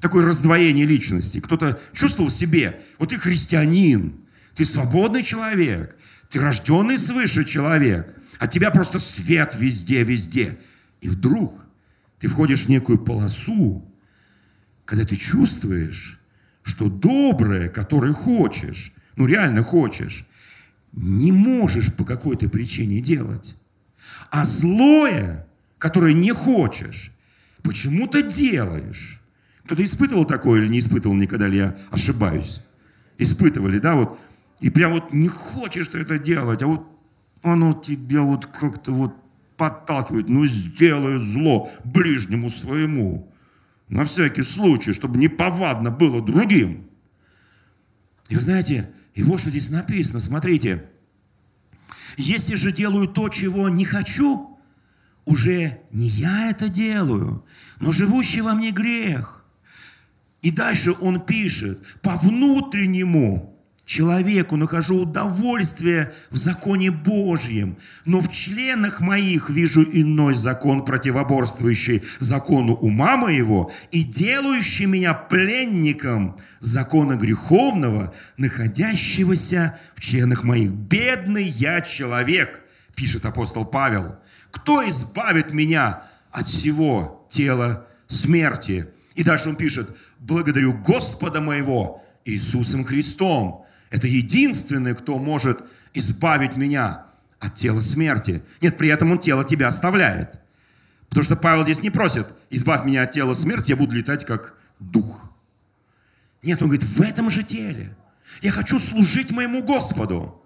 Такое 0.00 0.26
раздвоение 0.26 0.86
личности. 0.86 1.40
Кто-то 1.40 1.78
чувствовал 1.92 2.30
в 2.30 2.34
себе, 2.34 2.80
вот 2.98 3.10
ты 3.10 3.18
христианин, 3.18 4.14
ты 4.54 4.64
свободный 4.64 5.22
человек, 5.22 5.94
ты 6.30 6.40
рожденный 6.40 6.96
свыше 6.96 7.44
человек, 7.44 8.14
от 8.38 8.50
тебя 8.50 8.70
просто 8.70 8.98
свет 8.98 9.54
везде, 9.58 10.04
везде. 10.04 10.56
И 11.02 11.08
вдруг 11.10 11.65
ты 12.18 12.28
входишь 12.28 12.64
в 12.64 12.68
некую 12.68 12.98
полосу, 12.98 13.84
когда 14.84 15.04
ты 15.04 15.16
чувствуешь, 15.16 16.20
что 16.62 16.88
доброе, 16.88 17.68
которое 17.68 18.12
хочешь, 18.12 18.94
ну 19.16 19.26
реально 19.26 19.62
хочешь, 19.62 20.26
не 20.92 21.32
можешь 21.32 21.94
по 21.94 22.04
какой-то 22.04 22.48
причине 22.48 23.00
делать. 23.00 23.56
А 24.30 24.44
злое, 24.44 25.46
которое 25.78 26.14
не 26.14 26.32
хочешь, 26.32 27.12
почему-то 27.62 28.22
делаешь. 28.22 29.20
Кто-то 29.64 29.84
испытывал 29.84 30.24
такое 30.24 30.60
или 30.60 30.68
не 30.68 30.78
испытывал 30.78 31.16
никогда, 31.16 31.48
ли 31.48 31.58
я 31.58 31.76
ошибаюсь? 31.90 32.62
Испытывали, 33.18 33.78
да, 33.78 33.94
вот. 33.94 34.18
И 34.60 34.70
прям 34.70 34.92
вот 34.92 35.12
не 35.12 35.28
хочешь 35.28 35.88
ты 35.88 35.98
это 35.98 36.18
делать, 36.18 36.62
а 36.62 36.66
вот 36.66 36.86
оно 37.42 37.74
тебя 37.74 38.22
вот 38.22 38.46
как-то 38.46 38.92
вот 38.92 39.14
подталкивает, 39.56 40.28
ну 40.28 40.46
сделай 40.46 41.18
зло 41.18 41.70
ближнему 41.84 42.50
своему. 42.50 43.32
На 43.88 44.04
всякий 44.04 44.42
случай, 44.42 44.92
чтобы 44.92 45.18
не 45.18 45.28
повадно 45.28 45.90
было 45.90 46.20
другим. 46.20 46.88
И 48.28 48.34
вы 48.34 48.40
знаете, 48.40 48.90
и 49.14 49.22
вот 49.22 49.40
что 49.40 49.50
здесь 49.50 49.70
написано, 49.70 50.20
смотрите. 50.20 50.84
Если 52.16 52.54
же 52.54 52.72
делаю 52.72 53.08
то, 53.08 53.28
чего 53.28 53.68
не 53.68 53.84
хочу, 53.84 54.58
уже 55.24 55.78
не 55.92 56.08
я 56.08 56.50
это 56.50 56.68
делаю, 56.68 57.44
но 57.80 57.92
живущий 57.92 58.40
во 58.40 58.54
мне 58.54 58.70
грех. 58.70 59.44
И 60.42 60.50
дальше 60.50 60.92
он 61.00 61.20
пишет, 61.20 61.82
по 62.02 62.16
внутреннему 62.16 63.55
человеку 63.86 64.56
нахожу 64.56 65.02
удовольствие 65.02 66.12
в 66.30 66.36
законе 66.36 66.90
Божьем, 66.90 67.78
но 68.04 68.20
в 68.20 68.30
членах 68.30 69.00
моих 69.00 69.48
вижу 69.48 69.82
иной 69.82 70.34
закон, 70.34 70.84
противоборствующий 70.84 72.02
закону 72.18 72.74
ума 72.74 73.16
моего 73.16 73.70
и 73.92 74.02
делающий 74.02 74.86
меня 74.86 75.14
пленником 75.14 76.36
закона 76.58 77.14
греховного, 77.14 78.12
находящегося 78.36 79.78
в 79.94 80.00
членах 80.00 80.42
моих. 80.42 80.70
Бедный 80.72 81.44
я 81.46 81.80
человек, 81.80 82.60
пишет 82.96 83.24
апостол 83.24 83.64
Павел. 83.64 84.16
Кто 84.50 84.86
избавит 84.88 85.52
меня 85.52 86.02
от 86.32 86.48
всего 86.48 87.24
тела 87.30 87.86
смерти? 88.08 88.88
И 89.14 89.22
дальше 89.22 89.48
он 89.48 89.56
пишет, 89.56 89.88
благодарю 90.18 90.72
Господа 90.72 91.40
моего 91.40 92.02
Иисусом 92.24 92.84
Христом, 92.84 93.65
это 93.96 94.08
единственный, 94.08 94.94
кто 94.94 95.18
может 95.18 95.64
избавить 95.94 96.58
меня 96.58 97.06
от 97.38 97.54
тела 97.54 97.80
смерти. 97.80 98.42
Нет, 98.60 98.76
при 98.76 98.90
этом 98.90 99.10
он 99.10 99.18
тело 99.18 99.42
тебя 99.42 99.68
оставляет. 99.68 100.38
Потому 101.08 101.24
что 101.24 101.36
Павел 101.36 101.64
здесь 101.64 101.82
не 101.82 101.88
просит, 101.88 102.26
избавь 102.50 102.84
меня 102.84 103.04
от 103.04 103.12
тела 103.12 103.32
смерти, 103.32 103.70
я 103.70 103.76
буду 103.76 103.96
летать 103.96 104.26
как 104.26 104.54
дух. 104.80 105.32
Нет, 106.42 106.60
он 106.60 106.68
говорит, 106.68 106.86
в 106.86 107.00
этом 107.00 107.30
же 107.30 107.42
теле. 107.42 107.96
Я 108.42 108.50
хочу 108.50 108.78
служить 108.78 109.30
моему 109.30 109.62
Господу. 109.62 110.42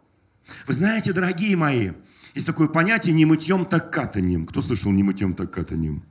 Вы 0.69 0.73
знаете, 0.73 1.13
дорогие 1.13 1.57
мои, 1.57 1.91
есть 2.35 2.47
такое 2.47 2.69
понятие 2.69 3.17
«не 3.17 3.25
мытьем, 3.25 3.65
так 3.67 3.91
катанием». 3.91 4.47
Кто 4.47 4.63
слышал 4.63 4.93
«не 4.93 5.03
мытьем, 5.03 5.35
так 5.35 5.51
катанием»? 5.51 6.05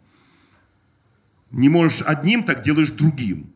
Не 1.52 1.70
можешь 1.70 2.02
одним, 2.02 2.44
так 2.44 2.64
делаешь 2.64 2.92
другим. 2.92 3.54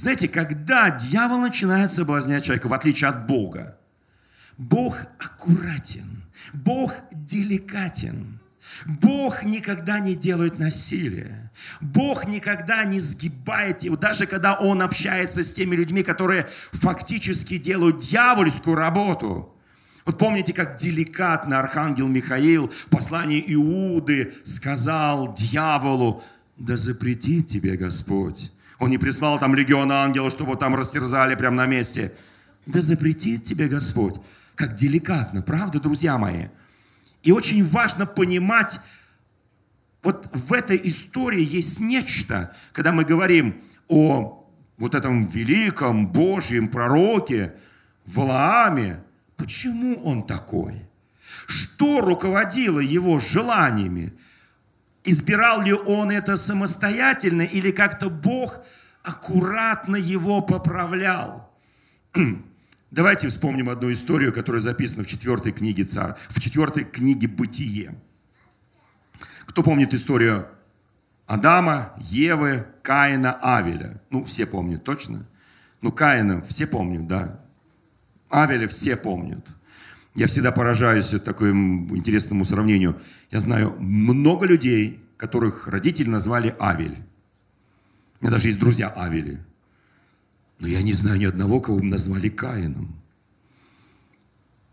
Знаете, 0.00 0.28
когда 0.28 0.88
дьявол 0.88 1.40
начинает 1.40 1.92
соблазнять 1.92 2.44
человека, 2.44 2.68
в 2.68 2.72
отличие 2.72 3.10
от 3.10 3.26
Бога, 3.26 3.76
Бог 4.56 4.96
аккуратен, 5.18 6.22
Бог 6.54 6.94
деликатен. 7.12 8.38
Бог 8.86 9.42
никогда 9.42 10.00
не 10.00 10.14
делает 10.14 10.58
насилие. 10.58 11.50
Бог 11.82 12.26
никогда 12.26 12.84
не 12.84 12.98
сгибает 12.98 13.82
его, 13.82 13.98
даже 13.98 14.24
когда 14.24 14.54
Он 14.54 14.80
общается 14.80 15.44
с 15.44 15.52
теми 15.52 15.76
людьми, 15.76 16.02
которые 16.02 16.48
фактически 16.72 17.58
делают 17.58 17.98
дьявольскую 17.98 18.76
работу. 18.76 19.54
Вот 20.06 20.16
помните, 20.16 20.54
как 20.54 20.78
деликатно 20.78 21.58
архангел 21.58 22.08
Михаил 22.08 22.68
в 22.68 22.86
послании 22.86 23.44
Иуды 23.48 24.32
сказал 24.44 25.34
дьяволу, 25.34 26.22
да 26.56 26.78
запретит 26.78 27.48
тебе 27.48 27.76
Господь. 27.76 28.50
Он 28.80 28.88
не 28.88 28.98
прислал 28.98 29.38
там 29.38 29.54
легион 29.54 29.92
ангелов, 29.92 30.32
чтобы 30.32 30.56
там 30.56 30.74
растерзали 30.74 31.34
прямо 31.34 31.56
на 31.56 31.66
месте. 31.66 32.12
Да 32.64 32.80
запретит 32.80 33.44
тебе 33.44 33.68
Господь. 33.68 34.14
Как 34.54 34.74
деликатно, 34.74 35.42
правда, 35.42 35.80
друзья 35.80 36.16
мои? 36.16 36.46
И 37.22 37.30
очень 37.30 37.62
важно 37.64 38.06
понимать, 38.06 38.80
вот 40.02 40.30
в 40.32 40.54
этой 40.54 40.80
истории 40.82 41.44
есть 41.44 41.80
нечто, 41.80 42.56
когда 42.72 42.92
мы 42.92 43.04
говорим 43.04 43.60
о 43.88 44.48
вот 44.78 44.94
этом 44.94 45.26
великом 45.26 46.10
Божьем 46.10 46.68
пророке 46.68 47.52
Валааме. 48.06 49.04
Почему 49.36 50.02
он 50.04 50.22
такой? 50.26 50.74
Что 51.46 52.00
руководило 52.00 52.80
его 52.80 53.18
желаниями? 53.18 54.14
Избирал 55.04 55.62
ли 55.62 55.72
он 55.72 56.10
это 56.10 56.36
самостоятельно 56.36 57.42
или 57.42 57.70
как-то 57.70 58.10
Бог 58.10 58.60
аккуратно 59.02 59.96
его 59.96 60.42
поправлял? 60.42 61.50
Давайте 62.90 63.28
вспомним 63.28 63.70
одну 63.70 63.90
историю, 63.92 64.32
которая 64.32 64.60
записана 64.60 65.04
в 65.04 65.06
четвертой 65.06 65.52
книге 65.52 65.84
царь, 65.84 66.14
в 66.28 66.40
четвертой 66.40 66.84
книге 66.84 67.28
Бытие. 67.28 67.94
Кто 69.46 69.62
помнит 69.62 69.94
историю 69.94 70.48
Адама, 71.26 71.92
Евы, 71.98 72.66
Каина, 72.82 73.38
Авеля? 73.40 74.02
Ну, 74.10 74.24
все 74.24 74.44
помнят, 74.44 74.84
точно? 74.84 75.24
Ну, 75.80 75.92
Каина 75.92 76.42
все 76.42 76.66
помнят, 76.66 77.06
да. 77.06 77.40
Авеля 78.28 78.68
все 78.68 78.96
помнят. 78.96 79.46
Я 80.14 80.26
всегда 80.26 80.50
поражаюсь 80.50 81.08
такому 81.24 81.96
интересному 81.96 82.44
сравнению. 82.44 83.00
Я 83.30 83.40
знаю 83.40 83.76
много 83.78 84.46
людей, 84.46 85.02
которых 85.16 85.68
родители 85.68 86.08
назвали 86.08 86.54
Авель. 86.58 86.96
У 88.20 88.24
меня 88.24 88.32
даже 88.32 88.48
есть 88.48 88.58
друзья 88.58 88.88
Авели. 88.88 89.38
Но 90.58 90.66
я 90.66 90.82
не 90.82 90.92
знаю 90.92 91.18
ни 91.18 91.24
одного, 91.24 91.60
кого 91.60 91.80
назвали 91.80 92.28
Каином. 92.28 92.94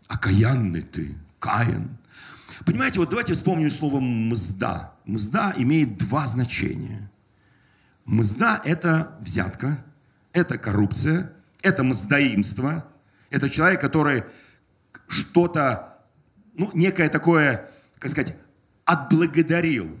Окаянный 0.06 0.82
ты, 0.82 1.14
Каин. 1.38 1.96
Понимаете, 2.66 2.98
вот 2.98 3.08
давайте 3.08 3.34
вспомним 3.34 3.70
слово 3.70 4.00
«мзда». 4.00 4.94
«Мзда» 5.06 5.54
имеет 5.56 5.96
два 5.96 6.26
значения. 6.26 7.10
«Мзда»– 8.04 8.60
это 8.64 9.16
взятка, 9.20 9.82
это 10.32 10.58
коррупция, 10.58 11.32
это 11.62 11.82
мздоимство. 11.82 12.86
Это 13.30 13.48
человек, 13.48 13.80
который 13.80 14.24
что-то, 15.06 15.98
ну, 16.54 16.70
некое 16.74 17.08
такое, 17.08 17.68
как 17.98 18.10
сказать, 18.10 18.34
отблагодарил, 18.88 19.96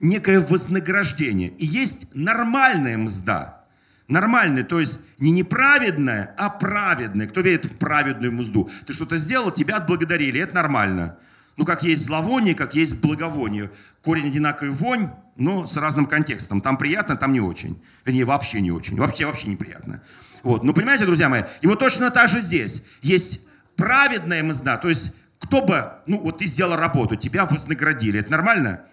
некое 0.00 0.40
вознаграждение. 0.40 1.50
И 1.58 1.66
есть 1.66 2.14
нормальная 2.14 2.96
мзда– 2.96 3.54
Нормальный, 4.08 4.62
то 4.62 4.78
есть 4.78 5.00
не 5.18 5.32
неправедное, 5.32 6.32
а 6.38 6.48
праведное. 6.48 7.26
Кто 7.26 7.40
верит 7.40 7.64
в 7.64 7.76
праведную 7.76 8.32
музду? 8.32 8.70
Ты 8.86 8.92
что-то 8.92 9.18
сделал, 9.18 9.50
тебя 9.50 9.78
отблагодарили, 9.78 10.40
это 10.40 10.54
нормально. 10.54 11.18
Ну, 11.56 11.64
как 11.64 11.82
есть 11.82 12.04
зловоние, 12.04 12.54
как 12.54 12.76
есть 12.76 13.00
благовоние. 13.00 13.70
Корень 14.02 14.28
одинаковый 14.28 14.72
вонь, 14.72 15.10
но 15.36 15.66
с 15.66 15.76
разным 15.76 16.06
контекстом. 16.06 16.60
Там 16.60 16.76
приятно, 16.76 17.16
там 17.16 17.32
не 17.32 17.40
очень. 17.40 17.82
Вернее, 18.04 18.24
вообще 18.24 18.60
не 18.60 18.70
очень. 18.70 18.96
Вообще, 18.96 19.26
вообще 19.26 19.48
неприятно. 19.48 20.00
Вот. 20.44 20.62
Ну, 20.62 20.72
понимаете, 20.72 21.04
друзья 21.04 21.28
мои, 21.28 21.42
и 21.62 21.66
вот 21.66 21.80
точно 21.80 22.12
так 22.12 22.28
же 22.28 22.40
здесь. 22.40 22.86
Есть 23.02 23.48
праведная 23.74 24.44
мзда, 24.44 24.76
то 24.76 24.88
есть 24.88 25.16
кто 25.40 25.64
бы, 25.64 25.92
ну, 26.06 26.20
вот 26.20 26.38
ты 26.38 26.46
сделал 26.46 26.76
работу, 26.76 27.16
тебя 27.16 27.46
вознаградили. 27.46 28.20
Это 28.20 28.30
нормально? 28.30 28.84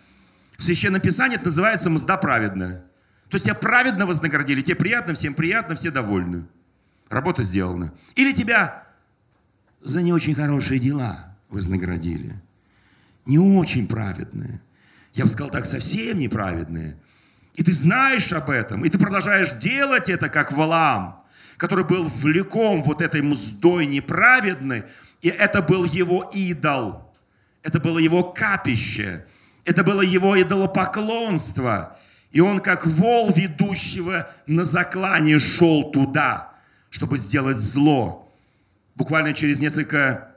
В 0.58 0.64
Священном 0.64 1.02
Писании 1.02 1.36
это 1.36 1.46
называется 1.46 1.90
мзда 1.90 2.18
праведная. 2.18 2.84
То 3.30 3.36
есть 3.36 3.46
тебя 3.46 3.56
праведно 3.56 4.06
вознаградили, 4.06 4.62
тебе 4.62 4.76
приятно, 4.76 5.14
всем 5.14 5.34
приятно, 5.34 5.76
все 5.76 5.90
довольны. 5.90 6.46
Работа 7.10 7.44
сделана. 7.44 7.94
Или 8.16 8.34
тебя 8.34 8.84
за 9.82 10.02
не 10.02 10.14
очень 10.14 10.36
хорошие 10.36 10.80
дела 10.80 11.36
вознаградили. 11.50 12.34
Не 13.26 13.40
очень 13.40 13.88
праведные. 13.88 14.62
Я 15.14 15.26
бы 15.26 15.30
сказал 15.30 15.52
так, 15.52 15.66
совсем 15.66 16.20
неправедные. 16.20 16.98
И 17.56 17.64
ты 17.64 17.72
знаешь 17.72 18.32
об 18.34 18.50
этом, 18.50 18.84
и 18.84 18.90
ты 18.90 18.98
продолжаешь 18.98 19.54
делать 19.54 20.10
это, 20.10 20.30
как 20.30 20.52
Валам, 20.52 21.24
который 21.58 21.86
был 21.86 22.06
влеком 22.06 22.82
вот 22.84 23.02
этой 23.02 23.22
мздой 23.22 23.86
неправедной, 23.86 24.86
и 25.24 25.30
это 25.30 25.62
был 25.62 25.86
его 25.86 26.30
идол, 26.34 27.16
это 27.64 27.80
было 27.80 27.98
его 27.98 28.24
капище, 28.24 29.26
это 29.64 29.82
было 29.86 30.02
его 30.02 30.40
идолопоклонство. 30.40 31.98
И 32.32 32.42
он, 32.42 32.60
как 32.60 32.86
вол 32.86 33.32
ведущего 33.32 34.30
на 34.48 34.66
заклане, 34.66 35.40
шел 35.40 35.92
туда, 35.92 36.52
чтобы 36.90 37.18
сделать 37.18 37.58
зло. 37.58 38.30
Буквально 38.96 39.34
через 39.34 39.60
несколько 39.60 40.36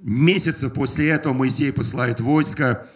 месяцев 0.00 0.72
после 0.72 1.10
этого 1.10 1.34
Моисей 1.34 1.70
посылает 1.70 2.20
войско, 2.20 2.86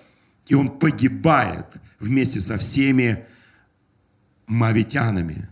и 0.46 0.54
он 0.54 0.70
погибает 0.78 1.66
вместе 2.00 2.40
со 2.40 2.56
всеми 2.56 3.26
мавитянами. 4.46 5.50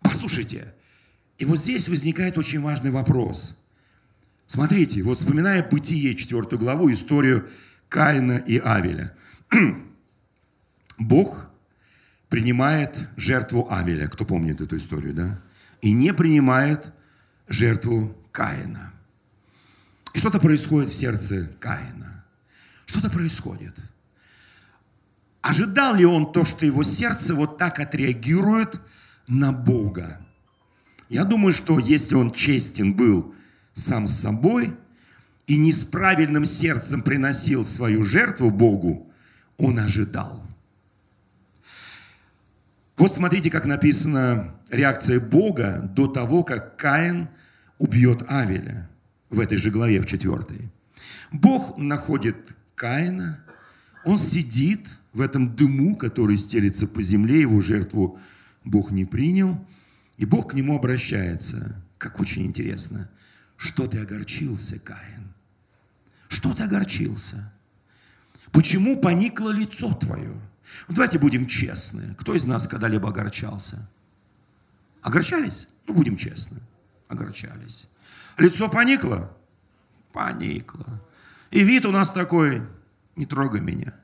Послушайте, 0.00 0.74
и 1.38 1.44
вот 1.44 1.58
здесь 1.58 1.88
возникает 1.88 2.36
очень 2.36 2.60
важный 2.60 2.90
вопрос. 2.90 3.64
Смотрите, 4.46 5.02
вот 5.02 5.18
вспоминая 5.18 5.66
Бытие, 5.68 6.14
четвертую 6.14 6.58
главу, 6.58 6.92
историю 6.92 7.48
Каина 7.88 8.38
и 8.38 8.58
Авеля– 8.58 9.14
Бог 10.98 11.46
принимает 12.28 13.08
жертву 13.16 13.68
Авеля, 13.70 14.08
кто 14.08 14.24
помнит 14.24 14.60
эту 14.60 14.76
историю, 14.76 15.14
да? 15.14 15.40
И 15.80 15.92
не 15.92 16.12
принимает 16.12 16.92
жертву 17.46 18.16
Каина. 18.32 18.92
И 20.12 20.18
что-то 20.18 20.40
происходит 20.40 20.90
в 20.90 20.96
сердце 20.96 21.48
Каина. 21.60 22.24
Что-то 22.86 23.10
происходит. 23.10 23.74
Ожидал 25.40 25.94
ли 25.94 26.04
он 26.04 26.32
то, 26.32 26.44
что 26.44 26.66
его 26.66 26.82
сердце 26.82 27.34
вот 27.34 27.58
так 27.58 27.78
отреагирует 27.78 28.80
на 29.28 29.52
Бога? 29.52 30.20
Я 31.08 31.24
думаю, 31.24 31.52
что 31.52 31.78
если 31.78 32.14
он 32.14 32.32
честен 32.32 32.94
был 32.94 33.34
сам 33.72 34.08
с 34.08 34.20
собой 34.20 34.74
и 35.46 35.56
не 35.56 35.72
с 35.72 35.84
правильным 35.84 36.44
сердцем 36.44 37.02
приносил 37.02 37.64
свою 37.64 38.04
жертву 38.04 38.50
Богу, 38.50 39.10
он 39.56 39.78
ожидал. 39.78 40.44
Вот 42.98 43.14
смотрите, 43.14 43.50
как 43.50 43.64
написана 43.64 44.54
реакция 44.70 45.20
Бога 45.20 45.90
до 45.94 46.08
того, 46.08 46.42
как 46.42 46.76
Каин 46.76 47.28
убьет 47.78 48.24
Авеля 48.28 48.88
в 49.30 49.40
этой 49.40 49.56
же 49.56 49.70
главе, 49.70 50.00
в 50.00 50.06
четвертой. 50.06 50.68
Бог 51.32 51.78
находит 51.78 52.36
Каина, 52.74 53.38
он 54.04 54.18
сидит 54.18 54.86
в 55.12 55.20
этом 55.20 55.54
дыму, 55.54 55.96
который 55.96 56.36
стелится 56.36 56.86
по 56.86 57.00
земле, 57.00 57.40
его 57.40 57.60
жертву 57.60 58.18
Бог 58.64 58.90
не 58.90 59.04
принял, 59.04 59.64
и 60.18 60.26
Бог 60.26 60.50
к 60.50 60.54
нему 60.54 60.76
обращается. 60.76 61.80
Как 61.96 62.20
очень 62.20 62.44
интересно. 62.44 63.08
Что 63.56 63.86
ты 63.86 63.98
огорчился, 63.98 64.78
Каин? 64.80 65.32
Что 66.28 66.52
ты 66.54 66.64
огорчился? 66.64 67.52
Почему 68.52 69.00
поникло 69.00 69.50
лицо 69.50 69.94
твое? 69.94 70.34
Давайте 70.88 71.18
будем 71.18 71.46
честны. 71.46 72.14
Кто 72.18 72.34
из 72.34 72.44
нас 72.44 72.66
когда-либо 72.66 73.08
огорчался? 73.08 73.88
Огорчались? 75.02 75.68
Ну, 75.86 75.94
будем 75.94 76.16
честны. 76.16 76.60
Огорчались. 77.06 77.88
Лицо 78.36 78.68
поникло? 78.68 79.34
Поникло. 80.12 81.00
И 81.50 81.62
вид 81.62 81.86
у 81.86 81.92
нас 81.92 82.10
такой, 82.10 82.62
не 83.16 83.24
трогай 83.24 83.60
меня. 83.60 83.94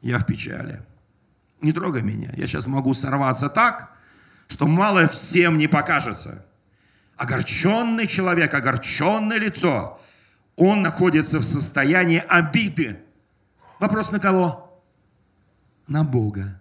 Я 0.00 0.18
в 0.18 0.26
печали. 0.26 0.82
Не 1.60 1.72
трогай 1.72 2.02
меня. 2.02 2.32
Я 2.36 2.46
сейчас 2.46 2.66
могу 2.66 2.94
сорваться 2.94 3.48
так, 3.48 3.95
что 4.48 4.66
мало 4.66 5.08
всем 5.08 5.58
не 5.58 5.66
покажется. 5.66 6.46
Огорченный 7.16 8.06
человек, 8.06 8.52
огорченное 8.54 9.38
лицо, 9.38 10.00
он 10.56 10.82
находится 10.82 11.38
в 11.38 11.44
состоянии 11.44 12.22
обиды 12.28 12.98
Вопрос 13.78 14.10
на 14.10 14.18
кого? 14.18 14.82
На 15.86 16.02
Бога. 16.02 16.58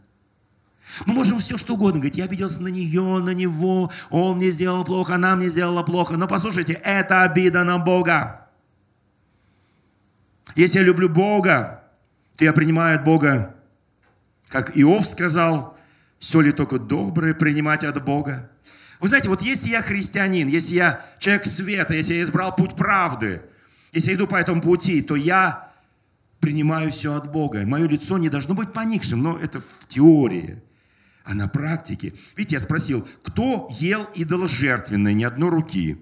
Мы 1.06 1.14
можем 1.14 1.40
все 1.40 1.58
что 1.58 1.74
угодно 1.74 2.00
говорить. 2.00 2.18
Я 2.18 2.26
обиделся 2.26 2.62
на 2.62 2.68
нее, 2.68 3.20
на 3.20 3.32
него, 3.32 3.92
он 4.10 4.38
мне 4.38 4.52
сделал 4.52 4.86
плохо, 4.86 5.16
она 5.16 5.36
мне 5.36 5.50
сделала 5.50 5.84
плохо. 5.84 6.16
Но 6.16 6.28
послушайте, 6.28 6.74
это 6.74 7.24
обида 7.24 7.64
на 7.64 7.80
Бога. 7.80 8.48
Если 10.56 10.80
я 10.80 10.86
люблю 10.86 11.10
Бога, 11.10 11.84
то 12.38 12.46
я 12.46 12.54
принимаю 12.54 12.98
от 12.98 13.04
Бога, 13.04 13.56
как 14.50 14.78
Иов 14.78 15.08
сказал, 15.08 15.75
все 16.20 16.42
ли 16.42 16.52
только 16.52 16.80
доброе 16.80 17.34
принимать 17.34 17.84
от 17.84 18.04
Бога. 18.04 18.50
Вы 19.00 19.10
знаете, 19.10 19.30
вот 19.30 19.42
если 19.42 19.70
я 19.70 19.82
христианин, 19.82 20.48
если 20.48 20.76
я 20.76 21.06
человек 21.20 21.46
света, 21.46 21.94
если 21.94 22.16
я 22.16 22.22
избрал 22.22 22.56
путь 22.56 22.76
правды, 22.76 23.42
если 23.92 24.12
я 24.12 24.16
иду 24.16 24.28
по 24.28 24.36
этому 24.36 24.62
пути, 24.62 25.02
то 25.02 25.16
я 25.16 25.72
принимаю 26.40 26.92
все 26.92 27.14
от 27.16 27.32
Бога. 27.32 27.66
Мое 27.66 27.88
лицо 27.88 28.18
не 28.18 28.30
должно 28.30 28.56
быть 28.56 28.74
поникшим, 28.74 29.22
но 29.22 29.38
это 29.38 29.60
в 29.60 29.88
теории. 29.88 30.62
А 31.24 31.34
на 31.34 31.48
практике, 31.48 32.14
видите, 32.36 32.58
я 32.58 32.60
спросил, 32.60 33.08
кто 33.24 33.68
ел 33.72 34.08
идоложертвенное, 34.14 35.14
ни 35.14 35.24
одной 35.24 35.50
руки? 35.50 35.98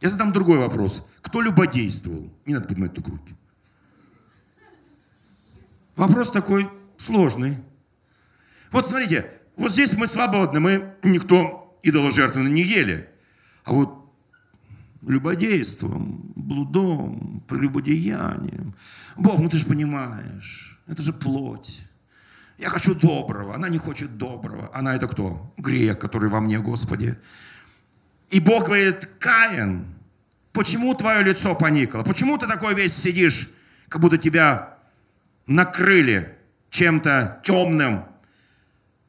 Я 0.00 0.10
задам 0.10 0.32
другой 0.32 0.58
вопрос. 0.58 1.06
Кто 1.22 1.40
любодействовал? 1.40 2.32
Не 2.44 2.54
надо 2.54 2.68
поднимать 2.68 2.94
только 2.94 3.12
руки. 3.12 3.34
Вопрос 5.94 6.30
такой 6.30 6.68
сложный. 6.98 7.56
Вот 8.72 8.88
смотрите, 8.88 9.30
вот 9.56 9.72
здесь 9.72 9.96
мы 9.96 10.06
свободны, 10.06 10.60
мы 10.60 10.94
никто 11.02 11.78
идоложертвенно 11.82 12.48
не 12.48 12.62
ели. 12.62 13.08
А 13.64 13.72
вот 13.72 14.06
любодейством, 15.02 16.32
блудом, 16.34 17.42
прелюбодеянием. 17.48 18.74
Бог, 19.16 19.40
ну 19.40 19.48
ты 19.48 19.58
же 19.58 19.66
понимаешь, 19.66 20.80
это 20.86 21.02
же 21.02 21.12
плоть. 21.12 21.88
Я 22.58 22.70
хочу 22.70 22.94
доброго, 22.94 23.54
она 23.54 23.68
не 23.68 23.78
хочет 23.78 24.16
доброго. 24.16 24.70
Она 24.74 24.96
это 24.96 25.06
кто? 25.08 25.52
Грех, 25.58 25.98
который 25.98 26.30
во 26.30 26.40
мне, 26.40 26.58
Господи. 26.58 27.16
И 28.30 28.40
Бог 28.40 28.66
говорит, 28.66 29.06
Каин, 29.18 29.86
почему 30.52 30.94
твое 30.94 31.22
лицо 31.22 31.54
поникло? 31.54 32.02
Почему 32.02 32.38
ты 32.38 32.46
такой 32.46 32.74
весь 32.74 32.96
сидишь, 32.96 33.50
как 33.88 34.00
будто 34.00 34.16
тебя 34.16 34.78
накрыли 35.46 36.34
чем-то 36.70 37.40
темным? 37.44 38.04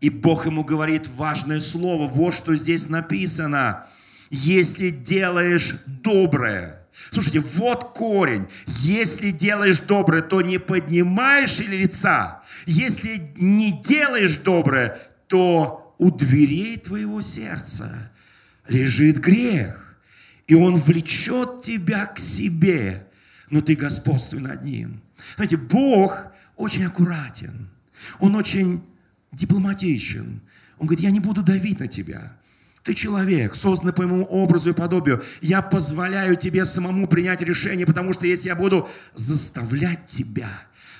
И 0.02 0.10
Бог 0.10 0.46
ему 0.46 0.64
говорит 0.64 1.08
важное 1.16 1.60
слово, 1.60 2.08
вот 2.08 2.34
что 2.34 2.56
здесь 2.56 2.90
написано. 2.90 3.86
Если 4.30 4.90
делаешь 4.90 5.84
доброе, 6.04 6.78
Слушайте, 7.12 7.40
вот 7.40 7.94
корень. 7.94 8.48
Если 8.66 9.32
делаешь 9.32 9.82
доброе, 9.82 10.22
то 10.22 10.42
не 10.42 10.58
поднимаешь 10.58 11.60
лица. 11.60 12.44
Если 12.66 13.22
не 13.38 13.72
делаешь 13.82 14.40
доброе, 14.40 15.00
то 15.28 15.96
у 16.00 16.12
дверей 16.12 16.78
твоего 16.78 17.22
сердца 17.22 18.12
лежит 18.68 19.20
грех. 19.20 19.96
И 20.48 20.56
он 20.56 20.78
влечет 20.78 21.62
тебя 21.62 22.06
к 22.08 22.20
себе. 22.20 23.08
Но 23.50 23.62
ты 23.62 23.76
господствуй 23.76 24.42
над 24.42 24.64
ним. 24.64 25.02
Знаете, 25.36 25.58
Бог 25.58 26.28
очень 26.56 26.86
аккуратен. 26.86 27.70
Он 28.20 28.36
очень 28.36 28.84
дипломатичен. 29.32 30.42
Он 30.78 30.88
говорит, 30.88 31.04
я 31.04 31.12
не 31.12 31.20
буду 31.20 31.44
давить 31.44 31.80
на 31.80 31.88
тебя. 31.88 32.34
Ты 32.84 32.94
человек, 32.94 33.56
созданный 33.56 33.92
по 33.92 34.04
моему 34.04 34.24
образу 34.24 34.70
и 34.70 34.74
подобию. 34.74 35.22
Я 35.42 35.62
позволяю 35.62 36.38
тебе 36.38 36.64
самому 36.64 37.08
принять 37.08 37.42
решение, 37.42 37.86
потому 37.86 38.14
что 38.14 38.26
если 38.28 38.48
я 38.48 38.56
буду 38.56 38.88
заставлять 39.14 40.06
тебя, 40.06 40.50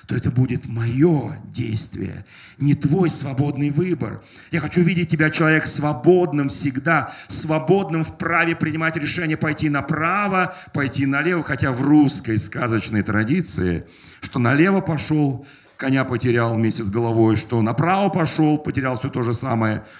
то 0.08 0.16
это 0.16 0.30
будет 0.30 0.66
мое 0.66 1.38
действие, 1.44 2.24
не 2.58 2.74
твой 2.74 3.10
свободный 3.10 3.68
выбор. 3.70 4.22
Я 4.50 4.60
хочу 4.60 4.80
видеть 4.80 5.10
тебя, 5.10 5.28
человек, 5.28 5.66
свободным 5.66 6.48
всегда, 6.48 7.12
свободным 7.28 8.04
в 8.04 8.16
праве 8.16 8.56
принимать 8.56 8.96
решение 8.96 9.36
пойти 9.36 9.68
направо, 9.68 10.54
пойти 10.72 11.04
налево, 11.04 11.42
хотя 11.42 11.72
в 11.72 11.82
русской 11.82 12.38
сказочной 12.38 13.02
традиции, 13.02 13.84
что 14.20 14.38
налево 14.38 14.80
пошел, 14.80 15.46
коня 15.78 16.04
потерял 16.04 16.54
вместе 16.54 16.82
с 16.82 16.90
головой, 16.90 17.36
что 17.36 17.62
направо 17.62 18.10
пошел, 18.10 18.58
потерял 18.58 18.96
все 18.96 19.08
то 19.08 19.22
же 19.22 19.32
самое– 19.32 19.82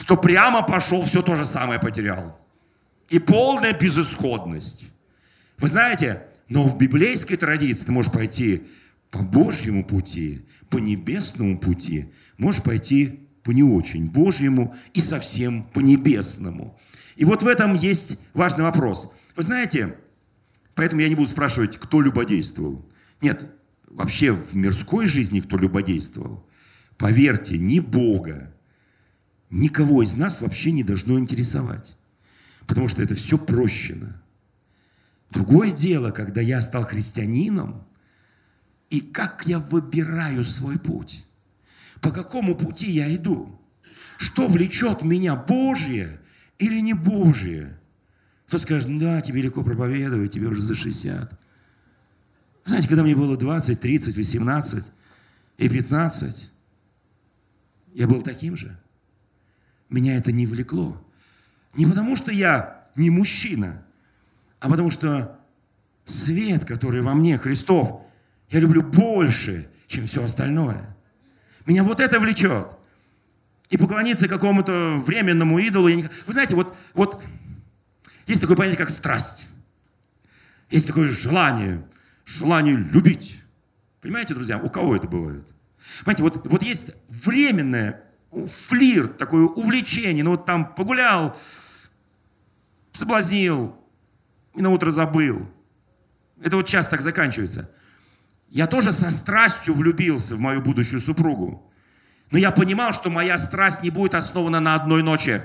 что 0.00 0.16
прямо 0.16 0.62
пошел, 0.62 1.04
все 1.04 1.22
то 1.22 1.36
же 1.36 1.44
самое 1.44 1.78
потерял. 1.78 2.36
И 3.10 3.18
полная 3.18 3.78
безысходность. 3.78 4.86
Вы 5.58 5.68
знаете, 5.68 6.22
но 6.48 6.66
в 6.66 6.78
библейской 6.78 7.36
традиции 7.36 7.84
ты 7.84 7.92
можешь 7.92 8.10
пойти 8.10 8.62
по 9.10 9.18
Божьему 9.18 9.84
пути, 9.84 10.40
по 10.70 10.78
небесному 10.78 11.58
пути, 11.58 12.06
можешь 12.38 12.62
пойти 12.62 13.20
по 13.42 13.50
не 13.50 13.62
очень 13.62 14.10
Божьему 14.10 14.74
и 14.94 15.00
совсем 15.00 15.64
по 15.64 15.80
небесному. 15.80 16.78
И 17.16 17.24
вот 17.24 17.42
в 17.42 17.46
этом 17.46 17.74
есть 17.74 18.28
важный 18.32 18.64
вопрос. 18.64 19.14
Вы 19.36 19.42
знаете, 19.42 19.94
поэтому 20.74 21.02
я 21.02 21.08
не 21.08 21.14
буду 21.14 21.28
спрашивать, 21.28 21.76
кто 21.76 22.00
любодействовал. 22.00 22.84
Нет, 23.20 23.44
вообще 23.90 24.32
в 24.32 24.54
мирской 24.54 25.06
жизни 25.06 25.40
кто 25.40 25.58
любодействовал. 25.58 26.48
Поверьте, 26.96 27.58
ни 27.58 27.80
Бога, 27.80 28.54
никого 29.50 30.02
из 30.02 30.14
нас 30.16 30.40
вообще 30.40 30.72
не 30.72 30.84
должно 30.84 31.18
интересовать. 31.18 31.96
Потому 32.66 32.88
что 32.88 33.02
это 33.02 33.14
все 33.14 33.36
прощено. 33.36 34.22
Другое 35.30 35.72
дело, 35.72 36.10
когда 36.10 36.40
я 36.40 36.62
стал 36.62 36.84
христианином, 36.84 37.84
и 38.90 39.00
как 39.00 39.46
я 39.46 39.58
выбираю 39.58 40.44
свой 40.44 40.78
путь. 40.78 41.24
По 42.00 42.10
какому 42.10 42.56
пути 42.56 42.90
я 42.90 43.14
иду? 43.14 43.60
Что 44.18 44.48
влечет 44.48 45.02
меня, 45.02 45.36
Божье 45.36 46.20
или 46.58 46.80
не 46.80 46.94
Божье? 46.94 47.78
Кто 48.46 48.58
скажет, 48.58 48.88
ну 48.88 48.98
да, 48.98 49.20
тебе 49.20 49.42
легко 49.42 49.62
проповедовать, 49.62 50.32
тебе 50.32 50.48
уже 50.48 50.62
за 50.62 50.74
60. 50.74 51.40
Знаете, 52.70 52.88
когда 52.88 53.02
мне 53.02 53.16
было 53.16 53.36
20, 53.36 53.80
30, 53.80 54.16
18 54.16 54.84
и 55.58 55.68
15, 55.68 56.50
я 57.94 58.06
был 58.06 58.22
таким 58.22 58.56
же 58.56 58.78
меня 59.90 60.16
это 60.16 60.32
не 60.32 60.46
влекло. 60.46 60.96
Не 61.74 61.84
потому, 61.84 62.16
что 62.16 62.32
я 62.32 62.86
не 62.94 63.10
мужчина, 63.10 63.82
а 64.60 64.68
потому 64.68 64.90
что 64.90 65.38
свет, 66.04 66.64
который 66.64 67.02
во 67.02 67.14
мне, 67.14 67.38
Христов, 67.38 68.02
я 68.50 68.60
люблю 68.60 68.82
больше, 68.82 69.68
чем 69.86 70.06
все 70.06 70.24
остальное. 70.24 70.96
Меня 71.66 71.84
вот 71.84 72.00
это 72.00 72.18
влечет. 72.18 72.68
И 73.68 73.76
поклониться 73.76 74.28
какому-то 74.28 75.02
временному 75.04 75.58
идолу. 75.58 75.88
Я 75.88 75.96
не... 75.96 76.02
Вы 76.02 76.32
знаете, 76.32 76.54
вот, 76.54 76.74
вот 76.94 77.22
есть 78.28 78.40
такое 78.40 78.56
понятие, 78.56 78.78
как 78.78 78.90
страсть. 78.90 79.48
Есть 80.70 80.86
такое 80.86 81.08
желание, 81.08 81.84
желание 82.30 82.76
любить. 82.76 83.42
Понимаете, 84.00 84.34
друзья, 84.34 84.58
у 84.58 84.70
кого 84.70 84.96
это 84.96 85.08
бывает? 85.08 85.46
Понимаете, 86.04 86.22
вот, 86.22 86.46
вот 86.46 86.62
есть 86.62 86.92
временное 87.08 88.02
флирт, 88.30 89.18
такое 89.18 89.44
увлечение. 89.44 90.22
Ну 90.22 90.32
вот 90.32 90.46
там 90.46 90.74
погулял, 90.74 91.36
соблазнил, 92.92 93.76
и 94.54 94.62
на 94.62 94.70
утро 94.70 94.90
забыл. 94.90 95.48
Это 96.42 96.56
вот 96.56 96.66
часто 96.66 96.92
так 96.92 97.02
заканчивается. 97.02 97.70
Я 98.48 98.66
тоже 98.66 98.92
со 98.92 99.10
страстью 99.10 99.74
влюбился 99.74 100.36
в 100.36 100.40
мою 100.40 100.62
будущую 100.62 101.00
супругу. 101.00 101.70
Но 102.30 102.38
я 102.38 102.50
понимал, 102.50 102.92
что 102.92 103.10
моя 103.10 103.38
страсть 103.38 103.82
не 103.82 103.90
будет 103.90 104.14
основана 104.14 104.60
на 104.60 104.74
одной 104.74 105.02
ночи, 105.02 105.42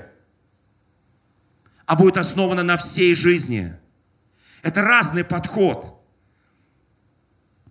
а 1.84 1.96
будет 1.96 2.16
основана 2.16 2.62
на 2.62 2.76
всей 2.76 3.14
жизни. 3.14 3.72
Это 4.62 4.82
разный 4.82 5.24
подход. 5.24 5.95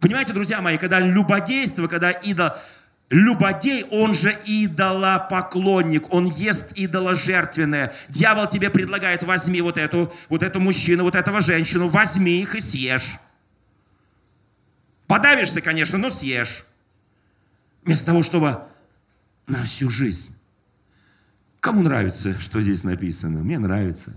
Понимаете, 0.05 0.33
друзья 0.33 0.61
мои, 0.61 0.77
когда 0.77 0.99
любодейство, 0.99 1.87
когда 1.87 2.11
идол, 2.11 2.51
Любодей, 3.09 3.85
он 3.89 4.13
же 4.13 4.37
идолопоклонник, 4.45 6.13
он 6.13 6.25
ест 6.25 6.73
идоложертвенное. 6.75 7.91
Дьявол 8.09 8.47
тебе 8.47 8.69
предлагает, 8.69 9.23
возьми 9.23 9.61
вот 9.61 9.79
эту, 9.79 10.13
вот 10.29 10.43
эту 10.43 10.59
мужчину, 10.59 11.05
вот 11.05 11.15
этого 11.15 11.41
женщину, 11.41 11.87
возьми 11.87 12.39
их 12.39 12.53
и 12.53 12.59
съешь. 12.59 13.17
Подавишься, 15.07 15.61
конечно, 15.61 15.97
но 15.97 16.11
съешь. 16.11 16.65
Вместо 17.83 18.05
того, 18.05 18.21
чтобы 18.21 18.59
на 19.47 19.63
всю 19.63 19.89
жизнь. 19.89 20.39
Кому 21.59 21.81
нравится, 21.81 22.39
что 22.39 22.61
здесь 22.61 22.83
написано? 22.83 23.39
Мне 23.39 23.57
нравится. 23.57 24.15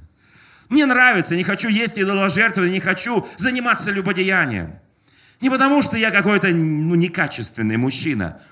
Мне 0.69 0.85
нравится, 0.85 1.35
не 1.35 1.45
хочу 1.45 1.71
есть 1.71 1.99
идоложертвенное, 1.99 2.69
не 2.69 2.81
хочу 2.81 3.27
заниматься 3.39 3.91
любодеянием. 3.91 4.79
Не 5.41 5.51
потому, 5.51 5.83
что 5.83 5.97
я 5.97 6.11
какой-то 6.11 6.49
ну, 6.49 6.95
некачественный 6.95 7.77
мужчина– 7.77 8.41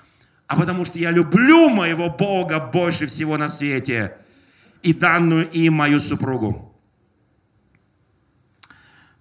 а 0.47 0.55
потому 0.55 0.85
что 0.85 0.97
я 0.97 1.11
люблю 1.11 1.69
моего 1.69 2.09
Бога 2.09 2.59
больше 2.59 3.05
всего 3.05 3.37
на 3.37 3.49
свете 3.49 4.15
и 4.81 4.93
данную 4.93 5.49
им 5.51 5.73
мою 5.73 5.99
супругу. 5.99 6.73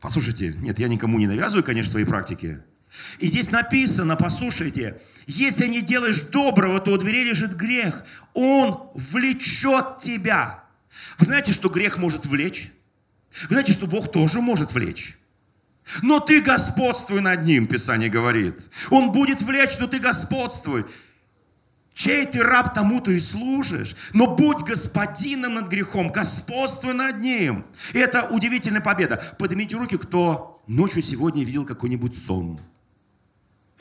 Послушайте, 0.01 0.55
нет, 0.59 0.79
я 0.79 0.87
никому 0.87 1.19
не 1.19 1.27
навязываю, 1.27 1.65
конечно, 1.65 1.93
свои 1.93 2.05
практики. 2.05 2.63
И 3.19 3.27
здесь 3.27 3.51
написано, 3.51 4.17
послушайте, 4.17 5.01
если 5.27 5.67
не 5.67 5.83
делаешь 5.83 6.23
доброго, 6.23 6.79
то 6.81 6.93
у 6.93 6.97
двери 6.97 7.25
лежит 7.25 7.57
грех. 7.57 8.05
Он 8.33 8.91
влечет 8.95 9.99
тебя. 9.99 10.63
Вы 11.19 11.27
знаете, 11.27 11.53
что 11.53 11.69
грех 11.69 11.99
может 11.99 12.27
влечь? 12.27 12.71
Вы 13.43 13.55
знаете, 13.55 13.73
что 13.73 13.89
Бог 13.89 14.13
тоже 14.13 14.41
может 14.41 14.73
влечь? 14.73 15.19
Но 16.03 16.21
ты 16.21 16.41
господствуй 16.41 17.21
над 17.21 17.45
ним, 17.45 17.67
Писание 17.67 18.09
говорит. 18.09 18.59
Он 18.91 19.13
будет 19.13 19.43
влечь, 19.43 19.79
но 19.79 19.87
ты 19.87 19.99
господствуй. 19.99 20.85
Чей 21.95 22.27
ты 22.27 22.43
раб, 22.43 22.75
тому 22.75 23.01
ты 23.01 23.17
и 23.17 23.21
служишь. 23.21 23.97
Но 24.13 24.27
будь 24.37 24.63
господином 24.65 25.55
над 25.55 25.69
грехом, 25.69 26.09
господствуй 26.09 26.93
над 26.93 27.21
ним. 27.21 27.65
И 27.95 27.99
это 27.99 28.25
удивительная 28.25 28.83
победа. 28.83 29.23
Поднимите 29.39 29.77
руки, 29.77 29.97
кто 29.97 30.63
ночью 30.67 31.03
сегодня 31.03 31.45
видел 31.45 31.65
какой-нибудь 31.65 32.19
сон. 32.19 32.59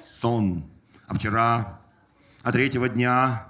Сон. 0.06 0.64
А 1.08 1.14
вчера, 1.16 1.80
а 2.42 2.52
третьего 2.52 2.88
дня, 2.88 3.48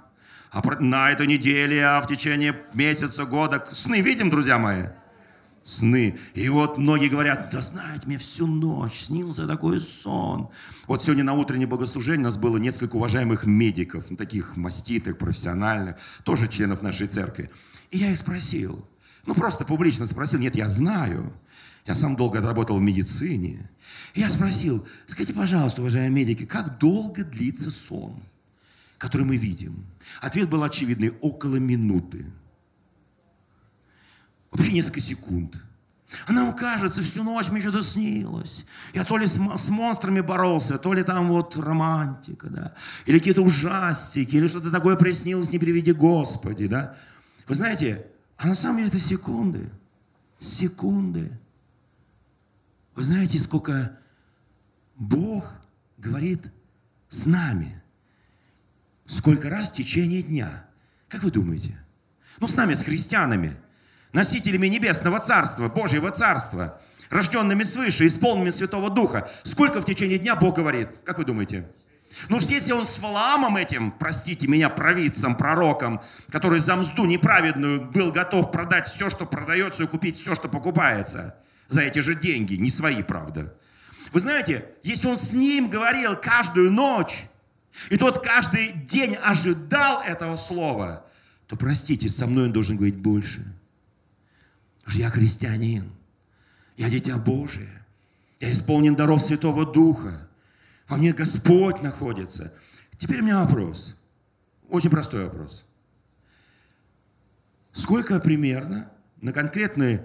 а 0.50 0.62
на 0.80 1.12
этой 1.12 1.26
неделе, 1.26 1.84
а 1.86 2.00
в 2.00 2.06
течение 2.06 2.58
месяца, 2.74 3.24
года. 3.24 3.64
Сны 3.72 4.00
видим, 4.00 4.30
друзья 4.30 4.58
мои? 4.58 4.86
Сны. 5.66 6.16
И 6.34 6.48
вот 6.48 6.78
многие 6.78 7.08
говорят, 7.08 7.48
да 7.50 7.60
знаете, 7.60 8.06
мне 8.06 8.18
всю 8.18 8.46
ночь 8.46 9.06
снился 9.06 9.48
такой 9.48 9.80
сон. 9.80 10.48
Вот 10.86 11.02
сегодня 11.02 11.24
на 11.24 11.34
утреннее 11.34 11.66
богослужение 11.66 12.20
у 12.20 12.30
нас 12.30 12.38
было 12.38 12.56
несколько 12.56 12.96
уважаемых 12.96 13.46
медиков, 13.46 14.04
ну, 14.08 14.16
таких 14.16 14.56
маститых, 14.56 15.18
профессиональных, 15.18 15.96
тоже 16.22 16.46
членов 16.46 16.82
нашей 16.82 17.08
церкви. 17.08 17.50
И 17.90 17.98
я 17.98 18.12
их 18.12 18.18
спросил, 18.18 18.86
ну 19.26 19.34
просто 19.34 19.64
публично 19.64 20.06
спросил, 20.06 20.38
нет, 20.38 20.54
я 20.54 20.68
знаю, 20.68 21.32
я 21.84 21.96
сам 21.96 22.14
долго 22.14 22.38
отработал 22.38 22.78
в 22.78 22.82
медицине. 22.82 23.68
И 24.14 24.20
я 24.20 24.30
спросил, 24.30 24.86
скажите, 25.06 25.34
пожалуйста, 25.34 25.80
уважаемые 25.80 26.24
медики, 26.24 26.46
как 26.46 26.78
долго 26.78 27.24
длится 27.24 27.72
сон, 27.72 28.22
который 28.98 29.26
мы 29.26 29.36
видим? 29.36 29.84
Ответ 30.20 30.48
был 30.48 30.62
очевидный, 30.62 31.12
около 31.20 31.56
минуты 31.56 32.24
вообще 34.56 34.72
несколько 34.72 35.00
секунд. 35.00 35.62
А 36.26 36.32
нам 36.32 36.54
кажется, 36.54 37.02
всю 37.02 37.24
ночь 37.24 37.48
мне 37.50 37.60
что-то 37.60 37.82
снилось. 37.82 38.64
Я 38.94 39.04
то 39.04 39.18
ли 39.18 39.26
с, 39.26 39.34
с 39.34 39.68
монстрами 39.70 40.20
боролся, 40.20 40.78
то 40.78 40.92
ли 40.92 41.02
там 41.02 41.26
вот 41.26 41.56
романтика, 41.56 42.48
да. 42.48 42.74
Или 43.06 43.18
какие-то 43.18 43.42
ужастики, 43.42 44.36
или 44.36 44.46
что-то 44.46 44.70
такое 44.70 44.96
приснилось, 44.96 45.52
не 45.52 45.58
приведи 45.58 45.92
Господи, 45.92 46.68
да. 46.68 46.96
Вы 47.48 47.56
знаете, 47.56 48.06
а 48.36 48.46
на 48.46 48.54
самом 48.54 48.78
деле 48.78 48.88
это 48.88 49.00
секунды. 49.00 49.68
Секунды. 50.38 51.30
Вы 52.94 53.02
знаете, 53.02 53.38
сколько 53.38 53.98
Бог 54.94 55.44
говорит 55.98 56.42
с 57.08 57.26
нами? 57.26 57.82
Сколько 59.06 59.50
раз 59.50 59.70
в 59.70 59.74
течение 59.74 60.22
дня? 60.22 60.66
Как 61.08 61.24
вы 61.24 61.32
думаете? 61.32 61.76
Ну, 62.38 62.46
с 62.46 62.54
нами, 62.54 62.74
с 62.74 62.84
христианами– 62.84 63.56
носителями 64.16 64.66
небесного 64.66 65.20
царства, 65.20 65.68
Божьего 65.68 66.10
царства, 66.10 66.80
рожденными 67.10 67.62
свыше, 67.62 68.06
исполненными 68.06 68.48
Святого 68.48 68.88
Духа. 68.88 69.28
Сколько 69.42 69.82
в 69.82 69.84
течение 69.84 70.18
дня 70.18 70.34
Бог 70.36 70.56
говорит? 70.56 70.88
Как 71.04 71.18
вы 71.18 71.26
думаете? 71.26 71.68
Ну 72.30 72.38
уж 72.38 72.44
если 72.44 72.72
он 72.72 72.86
с 72.86 72.98
Валаамом 72.98 73.58
этим, 73.58 73.90
простите 73.90 74.46
меня, 74.46 74.70
провидцем, 74.70 75.34
пророком, 75.34 76.00
который 76.30 76.60
за 76.60 76.76
мзду 76.76 77.04
неправедную 77.04 77.82
был 77.82 78.10
готов 78.10 78.50
продать 78.52 78.88
все, 78.88 79.10
что 79.10 79.26
продается, 79.26 79.84
и 79.84 79.86
купить 79.86 80.18
все, 80.18 80.34
что 80.34 80.48
покупается, 80.48 81.36
за 81.68 81.82
эти 81.82 81.98
же 81.98 82.14
деньги, 82.14 82.54
не 82.54 82.70
свои, 82.70 83.02
правда. 83.02 83.52
Вы 84.12 84.20
знаете, 84.20 84.64
если 84.82 85.08
он 85.08 85.18
с 85.18 85.34
ним 85.34 85.68
говорил 85.68 86.16
каждую 86.16 86.70
ночь, 86.70 87.26
и 87.90 87.98
тот 87.98 88.24
каждый 88.24 88.72
день 88.72 89.14
ожидал 89.22 90.00
этого 90.00 90.36
слова, 90.36 91.04
то, 91.48 91.56
простите, 91.56 92.08
со 92.08 92.26
мной 92.26 92.44
он 92.44 92.52
должен 92.52 92.76
говорить 92.76 92.96
больше– 92.96 93.44
что 94.86 95.00
я 95.00 95.10
христианин, 95.10 95.90
я 96.76 96.88
дитя 96.88 97.18
Божие, 97.18 97.68
я 98.40 98.52
исполнен 98.52 98.94
даров 98.94 99.20
Святого 99.22 99.70
Духа, 99.70 100.28
во 100.88 100.96
мне 100.96 101.12
Господь 101.12 101.82
находится. 101.82 102.52
Теперь 102.96 103.20
у 103.20 103.24
меня 103.24 103.44
вопрос, 103.44 104.00
очень 104.68 104.90
простой 104.90 105.24
вопрос. 105.24 105.66
Сколько 107.72 108.20
примерно 108.20 108.90
на 109.20 109.32
конкретный 109.32 110.00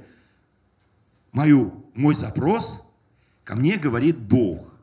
мою, 1.31 1.85
мой 1.93 2.15
запрос 2.15 2.93
ко 3.43 3.55
мне 3.55 3.77
говорит 3.77 4.17
Бог? 4.17 4.73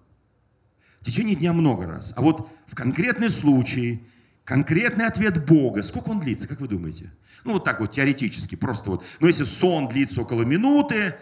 В 1.00 1.04
течение 1.04 1.37
дня 1.37 1.52
много 1.52 1.87
раз. 1.87 2.12
А 2.16 2.22
вот 2.22 2.48
в 2.66 2.74
конкретный 2.74 3.30
случай, 3.30 4.02
конкретный 4.48 5.04
ответ 5.04 5.44
Бога, 5.44 5.82
сколько 5.82 6.08
он 6.08 6.20
длится, 6.20 6.48
как 6.48 6.58
вы 6.61 6.68
думаете? 6.68 7.12
Ну, 7.44 7.52
вот 7.52 7.64
так 7.64 7.80
вот 7.80 7.92
теоретически, 7.92 8.54
просто 8.54 8.88
вот. 8.88 9.04
Но 9.20 9.26
если 9.26 9.44
сон 9.44 9.88
длится 9.88 10.22
около 10.22 10.42
минуты, 10.42 11.14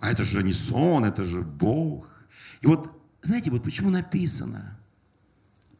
а 0.00 0.10
это 0.10 0.24
же 0.24 0.42
не 0.42 0.54
сон, 0.54 1.04
это 1.04 1.26
же 1.26 1.42
Бог. 1.42 2.08
И 2.62 2.66
вот, 2.66 2.90
знаете, 3.20 3.50
вот 3.50 3.62
почему 3.62 3.90
написано, 3.90 4.78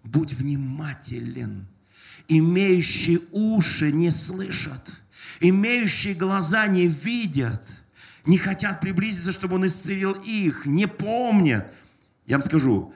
будь 0.05 0.35
внимателен, 0.35 1.67
имеющие 2.29 3.21
уши 3.33 3.91
не 3.91 4.11
слышат, 4.11 5.01
имеющие 5.41 6.13
глаза 6.13 6.67
не 6.67 6.89
видят, 6.89 7.65
не 8.27 8.37
хотят 8.37 8.83
приблизиться, 8.83 9.33
чтобы 9.33 9.55
он 9.55 9.67
исцелил 9.67 10.13
их, 10.13 10.67
не 10.67 10.87
помнят. 10.87 11.73
Я 12.27 12.37
вам 12.37 12.47
скажу, 12.47 12.93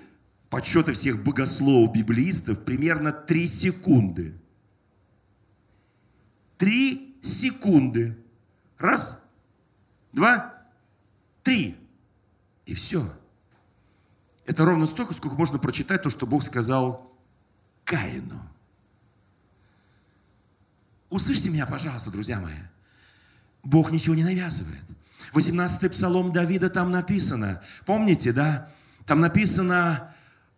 подсчеты 0.52 0.92
всех 0.92 1.24
богословов, 1.24 1.92
библистов, 1.92 2.64
примерно 2.64 3.10
3 3.10 3.46
секунды– 3.48 4.38
Три 6.62 7.18
секунды. 7.20 8.16
Раз, 8.78 9.34
два, 10.12 10.54
три. 11.42 11.76
И 12.66 12.74
все. 12.74 13.12
Это 14.46 14.64
ровно 14.64 14.86
столько, 14.86 15.12
сколько 15.12 15.34
можно 15.34 15.58
прочитать 15.58 16.04
то, 16.04 16.08
что 16.08 16.24
Бог 16.24 16.44
сказал 16.44 17.18
Каину. 17.82 18.40
Услышьте 21.10 21.50
меня, 21.50 21.66
пожалуйста, 21.66 22.12
друзья 22.12 22.38
мои. 22.38 22.54
Бог 23.64 23.90
ничего 23.90 24.14
не 24.14 24.22
навязывает. 24.22 24.84
18-й 25.32 25.90
псалом 25.90 26.30
Давида 26.30 26.70
там 26.70 26.92
написано. 26.92 27.60
Помните, 27.86 28.32
да? 28.32 28.70
Там 29.04 29.20
написано 29.20 30.11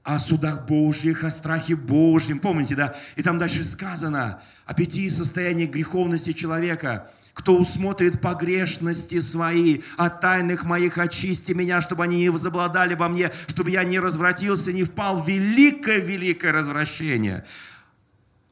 о 0.05 0.19
судах 0.19 0.67
Божьих, 0.67 1.25
о 1.25 1.31
страхе 1.31 1.75
Божьем. 1.75 2.39
Помните, 2.39 2.77
да? 2.77 2.95
И 3.17 3.23
там 3.23 3.39
дальше 3.39 3.65
сказано– 3.65 4.41
о 4.67 4.75
пяти 4.75 5.11
состояниях 5.11 5.71
греховности 5.71 6.33
человека. 6.33 7.09
Кто 7.33 7.57
усмотрит 7.57 8.21
погрешности 8.21 9.21
свои, 9.21 9.81
от 9.97 10.21
тайных 10.21 10.65
моих 10.65 10.99
очисти 10.99 11.53
меня, 11.53 11.81
чтобы 11.81 12.05
они 12.05 12.19
не 12.19 12.29
возобладали 12.29 12.95
во 12.95 13.09
мне, 13.09 13.33
чтобы 13.49 13.71
я 13.71 13.83
не 13.83 13.99
развратился, 13.99 14.73
не 14.73 14.85
впал 14.85 15.21
в 15.21 15.29
великое-великое 15.29 16.53
развращение. 16.53 17.45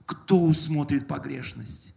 Кто 0.05 0.41
усмотрит 0.41 1.07
погрешность? 1.07 1.95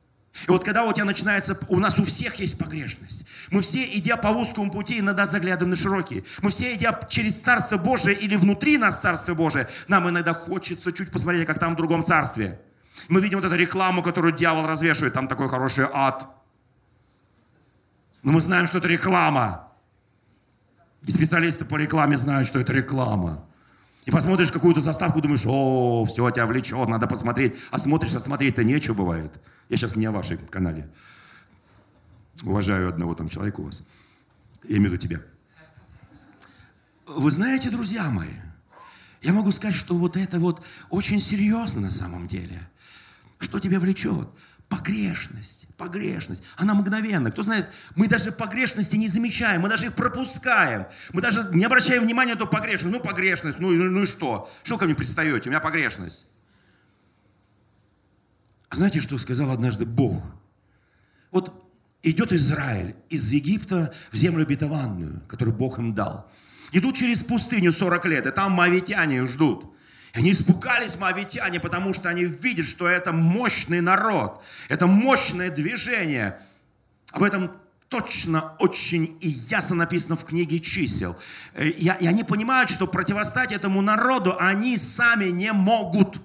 И 0.47 0.51
вот 0.51 0.63
когда 0.63 0.85
у 0.85 0.93
тебя 0.93 1.05
начинается, 1.05 1.57
у 1.69 1.79
нас 1.79 1.97
у 1.97 2.03
всех 2.03 2.35
есть 2.35 2.59
погрешность. 2.59 3.24
Мы 3.51 3.61
все, 3.61 3.83
идя 3.97 4.17
по 4.17 4.27
узкому 4.27 4.71
пути, 4.71 4.99
иногда 4.99 5.25
заглядываем 5.25 5.71
на 5.71 5.75
широкий. 5.75 6.23
Мы 6.41 6.49
все, 6.49 6.73
идя 6.75 6.99
через 7.09 7.41
Царство 7.41 7.77
Божие 7.77 8.15
или 8.15 8.35
внутри 8.35 8.77
нас 8.77 9.01
Царство 9.01 9.33
Божие, 9.33 9.67
нам 9.87 10.09
иногда 10.09 10.33
хочется 10.33 10.91
чуть 10.91 11.11
посмотреть, 11.11 11.45
как 11.45 11.59
там 11.59 11.73
в 11.73 11.77
другом 11.77 12.03
Царстве. 12.03 12.59
Мы 13.09 13.21
видим 13.21 13.39
вот 13.39 13.45
эту 13.45 13.55
рекламу, 13.55 14.01
которую 14.01 14.33
дьявол 14.33 14.65
развешивает. 14.65 15.13
Там 15.13 15.27
такой 15.27 15.49
хороший 15.49 15.85
ад. 15.91 16.27
Но 18.23 18.31
мы 18.31 18.41
знаем, 18.41 18.67
что 18.67 18.79
это 18.79 18.87
реклама. 18.87 19.71
И 21.03 21.11
специалисты 21.11 21.65
по 21.65 21.75
рекламе 21.75 22.17
знают, 22.17 22.47
что 22.47 22.59
это 22.59 22.73
реклама. 22.73 23.45
И 24.05 24.11
посмотришь 24.11 24.51
какую-то 24.51 24.81
заставку, 24.81 25.21
думаешь, 25.21 25.43
о, 25.45 26.05
все, 26.05 26.29
тебя 26.31 26.45
влечет, 26.45 26.87
надо 26.87 27.07
посмотреть. 27.07 27.55
А 27.71 27.77
смотришь, 27.77 28.15
а 28.15 28.19
смотреть-то 28.19 28.63
нечего 28.63 28.93
бывает. 28.93 29.39
Я 29.69 29.77
сейчас 29.77 29.95
не 29.95 30.05
о 30.05 30.11
вашей 30.11 30.37
канале. 30.37 30.87
Уважаю 32.43 32.89
одного 32.89 33.15
там 33.15 33.29
человека 33.29 33.61
у 33.61 33.65
вас. 33.65 33.87
Я 34.63 34.77
имею 34.77 34.89
в 34.89 34.93
виду 34.93 34.97
тебя. 34.97 35.21
Вы 37.07 37.31
знаете, 37.31 37.69
друзья 37.69 38.09
мои, 38.09 38.33
я 39.21 39.33
могу 39.33 39.51
сказать, 39.51 39.75
что 39.75 39.95
вот 39.95 40.17
это 40.17 40.39
вот 40.39 40.63
очень 40.89 41.21
серьезно 41.21 41.81
на 41.81 41.91
самом 41.91 42.27
деле– 42.27 42.69
что 43.39 43.59
тебя 43.59 43.79
влечет? 43.79 44.27
Погрешность, 44.69 45.67
погрешность. 45.77 46.43
Она 46.57 46.73
мгновенно. 46.73 47.31
Кто 47.31 47.43
знает, 47.43 47.67
мы 47.95 48.07
даже 48.07 48.31
погрешности 48.31 48.95
не 48.95 49.07
замечаем, 49.07 49.61
мы 49.61 49.69
даже 49.69 49.87
их 49.87 49.93
пропускаем. 49.93 50.87
Мы 51.13 51.21
даже 51.21 51.47
не 51.51 51.63
обращаем 51.65 52.03
внимания 52.03 52.33
на 52.33 52.37
эту 52.37 52.47
погрешность. 52.47 52.95
Ну, 52.95 52.99
погрешность, 52.99 53.59
ну, 53.59 53.71
ну, 53.71 53.83
ну 53.91 54.01
и 54.01 54.05
что? 54.05 54.49
Что 54.63 54.77
ко 54.77 54.85
мне 54.85 54.95
пристаете? 54.95 55.49
У 55.49 55.51
меня 55.51 55.59
погрешность. 55.59 56.25
А 58.69 58.75
знаете, 58.75 59.01
что 59.01 59.17
сказал 59.17 59.51
однажды 59.51 59.85
Бог? 59.85 60.23
Вот 61.31 61.64
идет 62.09 62.33
Израиль 62.33 62.95
из 63.09 63.31
Египта 63.31 63.93
в 64.11 64.15
землю 64.15 64.43
обетованную, 64.43 65.21
которую 65.27 65.55
Бог 65.55 65.79
им 65.79 65.93
дал. 65.93 66.29
Идут 66.71 66.95
через 66.95 67.23
пустыню 67.23 67.71
40 67.71 68.05
лет, 68.05 68.25
и 68.25 68.31
там 68.31 68.51
мавитяне 68.51 69.25
ждут. 69.27 69.71
Они 70.13 70.31
испугались 70.31 70.97
моавитяне, 70.97 71.59
потому 71.59 71.93
что 71.93 72.09
они 72.09 72.23
видят, 72.23 72.67
что 72.67 72.87
это 72.87 73.11
мощный 73.11 73.81
народ, 73.81 74.41
это 74.69 74.87
мощное 74.87 75.51
движение. 75.51 76.39
Об 77.11 77.23
этом 77.23 77.51
точно, 77.89 78.53
очень 78.59 79.17
и 79.21 79.27
ясно 79.27 79.75
написано 79.75 80.15
в 80.15 80.23
книге 80.23 80.59
чисел. 80.59 81.17
Э, 81.53 81.67
и, 81.67 81.85
и 81.85 82.07
они 82.07 82.23
понимают, 82.23 82.69
что 82.69 82.87
противостать 82.87 83.51
этому 83.51 83.81
народу 83.81 84.35
они 84.39 84.77
сами 84.77 85.25
не 85.25 85.51
могут. 85.51 86.19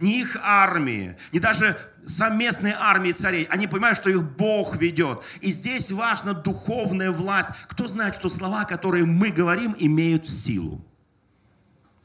Ни 0.00 0.20
их 0.20 0.36
армии, 0.42 1.16
ни 1.32 1.38
даже 1.38 1.76
совместные 2.06 2.74
армии 2.74 3.12
царей. 3.12 3.44
Они 3.44 3.66
понимают, 3.66 3.98
что 3.98 4.10
их 4.10 4.22
Бог 4.22 4.76
ведет. 4.76 5.22
И 5.40 5.50
здесь 5.50 5.90
важна 5.90 6.34
духовная 6.34 7.10
власть. 7.10 7.50
Кто 7.68 7.88
знает, 7.88 8.14
что 8.14 8.28
слова, 8.28 8.64
которые 8.64 9.04
мы 9.04 9.30
говорим, 9.30 9.74
имеют 9.78 10.28
силу? 10.28 10.84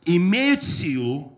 Имеют 0.05 0.63
силу. 0.63 1.35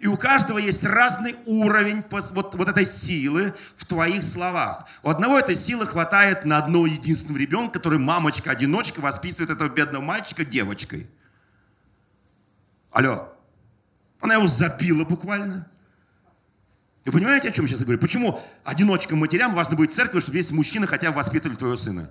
И 0.00 0.06
у 0.06 0.16
каждого 0.16 0.58
есть 0.58 0.84
разный 0.84 1.34
уровень 1.44 2.04
вот, 2.10 2.54
вот 2.54 2.68
этой 2.68 2.86
силы 2.86 3.52
в 3.76 3.84
твоих 3.84 4.22
словах. 4.22 4.86
У 5.02 5.10
одного 5.10 5.38
этой 5.38 5.56
силы 5.56 5.86
хватает 5.86 6.44
на 6.44 6.58
одного 6.58 6.86
единственного 6.86 7.38
ребенка, 7.38 7.78
который 7.78 7.98
мамочка-одиночка 7.98 9.00
воспитывает 9.00 9.50
этого 9.50 9.68
бедного 9.68 10.02
мальчика 10.02 10.44
девочкой. 10.44 11.08
Алло. 12.92 13.32
Она 14.20 14.34
его 14.34 14.46
забила 14.46 15.04
буквально. 15.04 15.68
Вы 17.08 17.12
понимаете, 17.12 17.48
о 17.48 17.52
чем 17.52 17.64
я 17.64 17.70
сейчас 17.70 17.84
говорю? 17.84 17.98
Почему 17.98 18.38
одиночкам 18.64 19.20
матерям 19.20 19.54
важно 19.54 19.76
быть 19.76 19.92
в 19.92 19.94
церкви, 19.94 20.20
чтобы 20.20 20.36
весь 20.36 20.50
мужчина 20.50 20.86
хотя 20.86 21.10
бы 21.10 21.16
воспитывали 21.16 21.56
твоего 21.56 21.74
сына? 21.74 22.10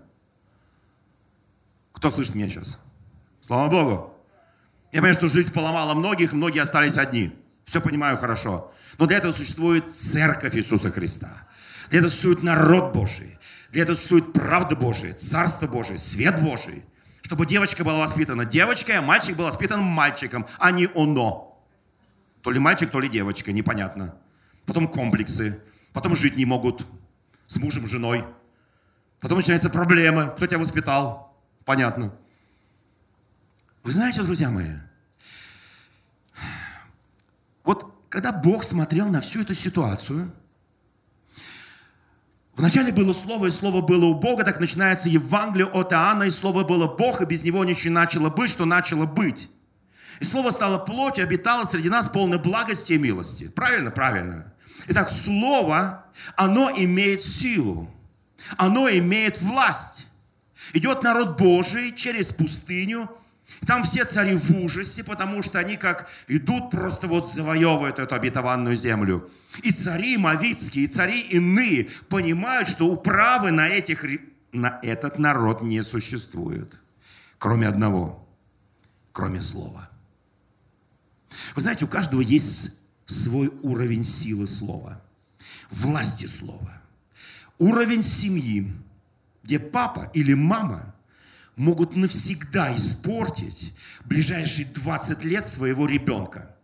Кто 1.92 2.10
слышит 2.10 2.34
меня 2.34 2.50
сейчас? 2.50 2.84
Слава 3.40 3.70
Богу. 3.70 4.12
Я 4.92 5.02
понимаю, 5.02 5.14
что 5.14 5.30
жизнь 5.30 5.54
поломала 5.54 5.94
многих, 5.94 6.34
многие 6.34 6.64
остались 6.64 6.98
одни. 6.98 7.32
Все 7.64 7.80
понимаю 7.80 8.18
хорошо. 8.18 8.72
Но 8.98 9.06
для 9.06 9.18
этого 9.18 9.34
существует 9.34 9.94
церковь 9.94 10.56
Иисуса 10.56 10.90
Христа. 10.90 11.30
Для 11.92 12.00
этого 12.00 12.10
существует 12.10 12.42
народ 12.42 12.92
Божий. 12.96 13.38
Для 13.70 13.84
этого 13.84 13.96
существует 13.96 14.34
правда 14.34 14.76
Божия, 14.76 15.14
Царство 15.14 15.68
Божие, 15.68 16.00
свет 16.00 16.42
Божий. 16.42 16.84
Чтобы 17.22 17.46
девочка 17.46 17.84
была 17.84 18.00
воспитана 18.00 18.46
девочкой, 18.46 18.98
а 18.98 19.04
мальчик 19.04 19.38
был 19.38 19.46
воспитан 19.46 19.80
мальчиком, 19.84 20.48
а 20.58 20.72
не 20.72 20.90
оно. 20.96 21.64
То 22.42 22.50
ли 22.50 22.58
мальчик, 22.58 22.90
то 22.90 23.00
ли 23.00 23.08
девочка, 23.08 23.52
непонятно 23.52 24.16
потом 24.68 24.88
комплексы, 24.88 25.60
потом 25.94 26.16
жить 26.16 26.38
не 26.38 26.46
могут 26.46 26.86
с 27.48 27.58
мужем, 27.58 27.88
женой. 27.88 28.24
Потом 29.20 29.38
начинаются 29.38 29.72
проблемы. 29.72 30.32
Кто 30.36 30.46
тебя 30.46 30.60
воспитал? 30.60 31.36
Понятно. 31.66 32.14
Вы 33.82 33.92
знаете, 33.92 34.22
друзья 34.22 34.52
мои, 34.52 34.74
вот 37.64 37.92
когда 38.10 38.32
Бог 38.32 38.64
смотрел 38.64 39.10
на 39.10 39.22
всю 39.22 39.42
эту 39.42 39.56
ситуацию, 39.56 40.32
Вначале 42.58 42.92
было 42.92 43.14
Слово, 43.14 43.46
и 43.46 43.52
Слово 43.52 43.82
было 43.82 44.06
у 44.06 44.16
Бога, 44.16 44.44
так 44.44 44.60
начинается 44.60 45.10
Евангелие 45.10 45.68
от 45.68 45.94
Иоанна, 45.94 46.24
и 46.24 46.32
Слово 46.32 46.64
было 46.64 46.88
Бог, 46.88 47.22
и 47.22 47.26
без 47.26 47.44
Него 47.44 47.64
ничего 47.64 47.94
начало 47.94 48.32
быть, 48.32 48.50
что 48.50 48.66
начало 48.66 49.06
быть. 49.06 49.52
И 50.20 50.26
Слово 50.26 50.50
стало 50.50 50.80
плотью, 50.80 51.24
обитало 51.24 51.66
среди 51.66 51.88
нас 51.88 52.10
полной 52.10 52.40
благости 52.40 52.94
и 52.94 52.98
милости. 52.98 53.48
Правильно? 53.50 53.92
Правильно. 53.92 54.52
Итак, 54.88 55.12
Слово, 55.12 56.06
оно 56.36 56.72
имеет 56.72 57.22
силу, 57.22 57.90
оно 58.58 58.90
имеет 58.90 59.42
власть. 59.42 60.08
Идет 60.74 61.04
народ 61.04 61.38
Божий 61.38 61.94
через 61.94 62.32
пустыню, 62.32 63.10
там 63.66 63.84
все 63.84 64.06
цари 64.06 64.36
в 64.36 64.52
ужасе, 64.62 65.04
потому 65.04 65.42
что 65.42 65.60
они 65.60 65.78
как 65.78 66.10
идут, 66.28 66.72
просто 66.72 67.08
вот 67.08 67.32
завоевывают 67.32 68.00
эту 68.00 68.16
обетованную 68.16 68.76
землю. 68.76 69.30
И 69.64 69.72
цари 69.72 70.18
мавицкие, 70.18 70.86
и 70.86 70.88
цари 70.88 71.22
иные 71.22 71.88
понимают, 72.10 72.68
что 72.68 72.88
управы 72.88 73.52
на, 73.52 73.68
этих, 73.68 74.04
на 74.52 74.80
этот 74.84 75.18
народ 75.18 75.62
не 75.62 75.82
существует. 75.82 76.82
Кроме 77.38 77.68
одного, 77.68 78.28
кроме 79.12 79.42
слова. 79.42 79.90
Вы 81.56 81.62
знаете, 81.62 81.86
у 81.86 81.88
каждого 81.88 82.22
есть 82.22 82.87
свой 83.08 83.48
уровень 83.64 84.04
силы 84.04 84.48
слова, 84.48 85.02
власти 85.72 86.26
слова. 86.26 86.82
Уровень 87.58 88.04
семьи, 88.04 88.72
где 89.44 89.58
папа 89.58 90.12
или 90.14 90.34
мама 90.34 90.94
могут 91.56 91.96
навсегда 91.96 92.76
испортить 92.76 93.74
ближайшие 94.06 94.68
20 94.68 95.24
лет 95.24 95.48
своего 95.48 95.88
ребенка. 95.88 96.56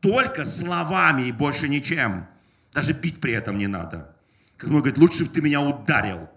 Только 0.00 0.44
словами 0.44 1.22
и 1.22 1.32
больше 1.32 1.68
ничем. 1.68 2.26
Даже 2.72 2.92
бить 2.92 3.20
при 3.20 3.32
этом 3.32 3.56
не 3.56 3.66
надо. 3.66 4.14
Как 4.58 4.68
много 4.68 4.90
говорит, 4.90 4.98
лучше 4.98 5.24
бы 5.24 5.30
ты 5.30 5.40
меня 5.40 5.62
ударил, 5.62 6.28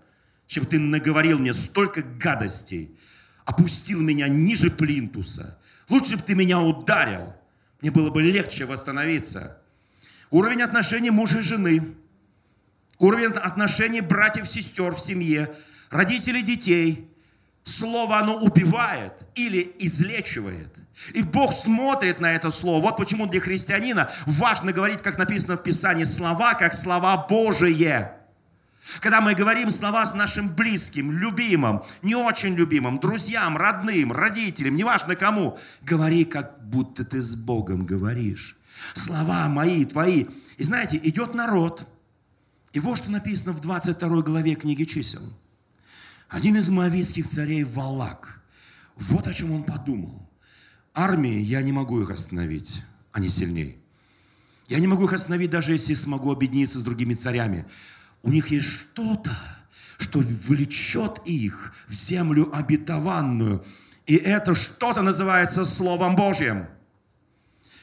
чем 0.47 0.65
ты 0.65 0.79
наговорил 0.79 1.39
мне 1.39 1.53
столько 1.53 2.01
гадостей, 2.01 2.97
опустил 3.45 3.99
меня 3.99 4.27
ниже 4.27 4.71
плинтуса. 4.71 5.59
Лучше 5.89 6.17
бы 6.17 6.23
ты 6.23 6.35
меня 6.35 6.61
ударил, 6.61 7.33
мне 7.81 7.91
было 7.91 8.09
бы 8.09 8.21
легче 8.21 8.65
восстановиться. 8.65 9.57
Уровень 10.31 10.61
отношений 10.61 11.11
мужа 11.11 11.39
и 11.39 11.41
жены. 11.41 11.95
Уровень 12.97 13.31
отношений 13.31 14.01
братьев-сестер 14.01 14.93
в 14.93 14.99
семье. 14.99 15.49
Родителей 15.89 16.41
детей. 16.41 17.09
Слово, 17.63 18.19
оно 18.19 18.37
убивает 18.37 19.13
или 19.35 19.75
излечивает. 19.79 20.69
И 21.13 21.21
Бог 21.21 21.53
смотрит 21.53 22.19
на 22.19 22.33
это 22.33 22.51
слово. 22.51 22.81
Вот 22.81 22.97
почему 22.97 23.25
для 23.25 23.39
христианина 23.39 24.09
важно 24.25 24.73
говорить, 24.73 25.01
как 25.01 25.17
написано 25.17 25.55
в 25.55 25.63
Писании, 25.63 26.03
слова, 26.03 26.55
как 26.55 26.73
слова 26.73 27.25
Божие. 27.29 28.11
Когда 29.01 29.21
мы 29.21 29.35
говорим 29.35 29.69
слова 29.71 30.05
с 30.05 30.15
нашим 30.15 30.53
близким, 30.53 31.11
любимым, 31.11 31.81
не 32.01 32.15
очень 32.15 32.55
любимым, 32.55 32.99
друзьям, 32.99 33.55
родным, 33.55 34.11
родителям, 34.11 34.75
неважно 34.75 35.15
кому, 35.15 35.57
говори, 35.83 36.25
как 36.25 36.63
будто 36.67 37.05
ты 37.05 37.21
с 37.21 37.35
Богом 37.35 37.85
говоришь. 37.85 38.57
Слова 38.93 39.47
мои, 39.47 39.85
твои. 39.85 40.25
И 40.57 40.63
знаете, 40.63 40.99
идет 41.03 41.35
народ. 41.35 41.87
И 42.73 42.79
вот 42.79 42.97
что 42.97 43.11
написано 43.11 43.53
в 43.53 43.61
22 43.61 44.21
главе 44.23 44.55
книги 44.55 44.83
чисел. 44.85 45.21
Один 46.27 46.57
из 46.57 46.69
моавитских 46.69 47.27
царей 47.27 47.63
Валак. 47.63 48.41
Вот 48.95 49.27
о 49.27 49.33
чем 49.33 49.51
он 49.51 49.63
подумал. 49.63 50.29
Армии 50.93 51.39
я 51.39 51.61
не 51.61 51.71
могу 51.71 52.01
их 52.01 52.09
остановить, 52.09 52.83
они 53.11 53.29
сильнее. 53.29 53.77
Я 54.67 54.79
не 54.79 54.87
могу 54.87 55.05
их 55.05 55.13
остановить, 55.13 55.49
даже 55.49 55.73
если 55.73 55.93
смогу 55.93 56.31
объединиться 56.31 56.79
с 56.79 56.83
другими 56.83 57.13
царями. 57.13 57.65
У 58.23 58.29
них 58.29 58.47
есть 58.51 58.67
что-то, 58.67 59.31
что 59.97 60.19
влечет 60.19 61.21
их 61.25 61.73
в 61.87 61.93
землю 61.93 62.49
обетованную. 62.55 63.63
И 64.05 64.15
это 64.15 64.55
что-то 64.55 65.01
называется 65.01 65.65
Словом 65.65 66.15
Божьим. 66.15 66.67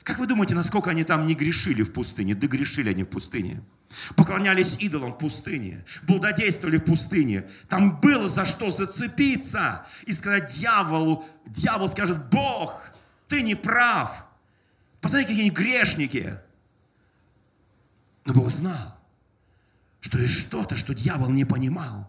Как 0.02 0.18
вы 0.18 0.26
думаете, 0.26 0.54
насколько 0.54 0.90
они 0.90 1.04
там 1.04 1.26
не 1.26 1.34
грешили 1.34 1.82
в 1.82 1.92
пустыне? 1.92 2.34
Да 2.34 2.46
грешили 2.46 2.90
они 2.90 3.02
в 3.02 3.08
пустыне. 3.08 3.62
Поклонялись 4.14 4.76
идолам 4.80 5.12
в 5.12 5.18
пустыне, 5.18 5.84
блудодействовали 6.02 6.76
в 6.78 6.84
пустыне. 6.84 7.48
Там 7.68 8.00
было 8.00 8.28
за 8.28 8.44
что 8.44 8.70
зацепиться 8.70 9.86
и 10.04 10.12
сказать 10.12 10.52
дьяволу, 10.54 11.24
дьявол 11.46 11.88
скажет, 11.88 12.28
Бог, 12.30 12.82
ты 13.28 13.42
не 13.42 13.54
прав. 13.54 14.26
Посмотрите, 15.00 15.30
какие 15.30 15.42
они 15.42 15.50
грешники. 15.50 16.38
Но 18.24 18.34
Бог 18.34 18.50
знал 18.50 18.95
что 20.06 20.18
есть 20.18 20.38
что-то, 20.38 20.76
что 20.76 20.94
дьявол 20.94 21.30
не 21.30 21.44
понимал. 21.44 22.08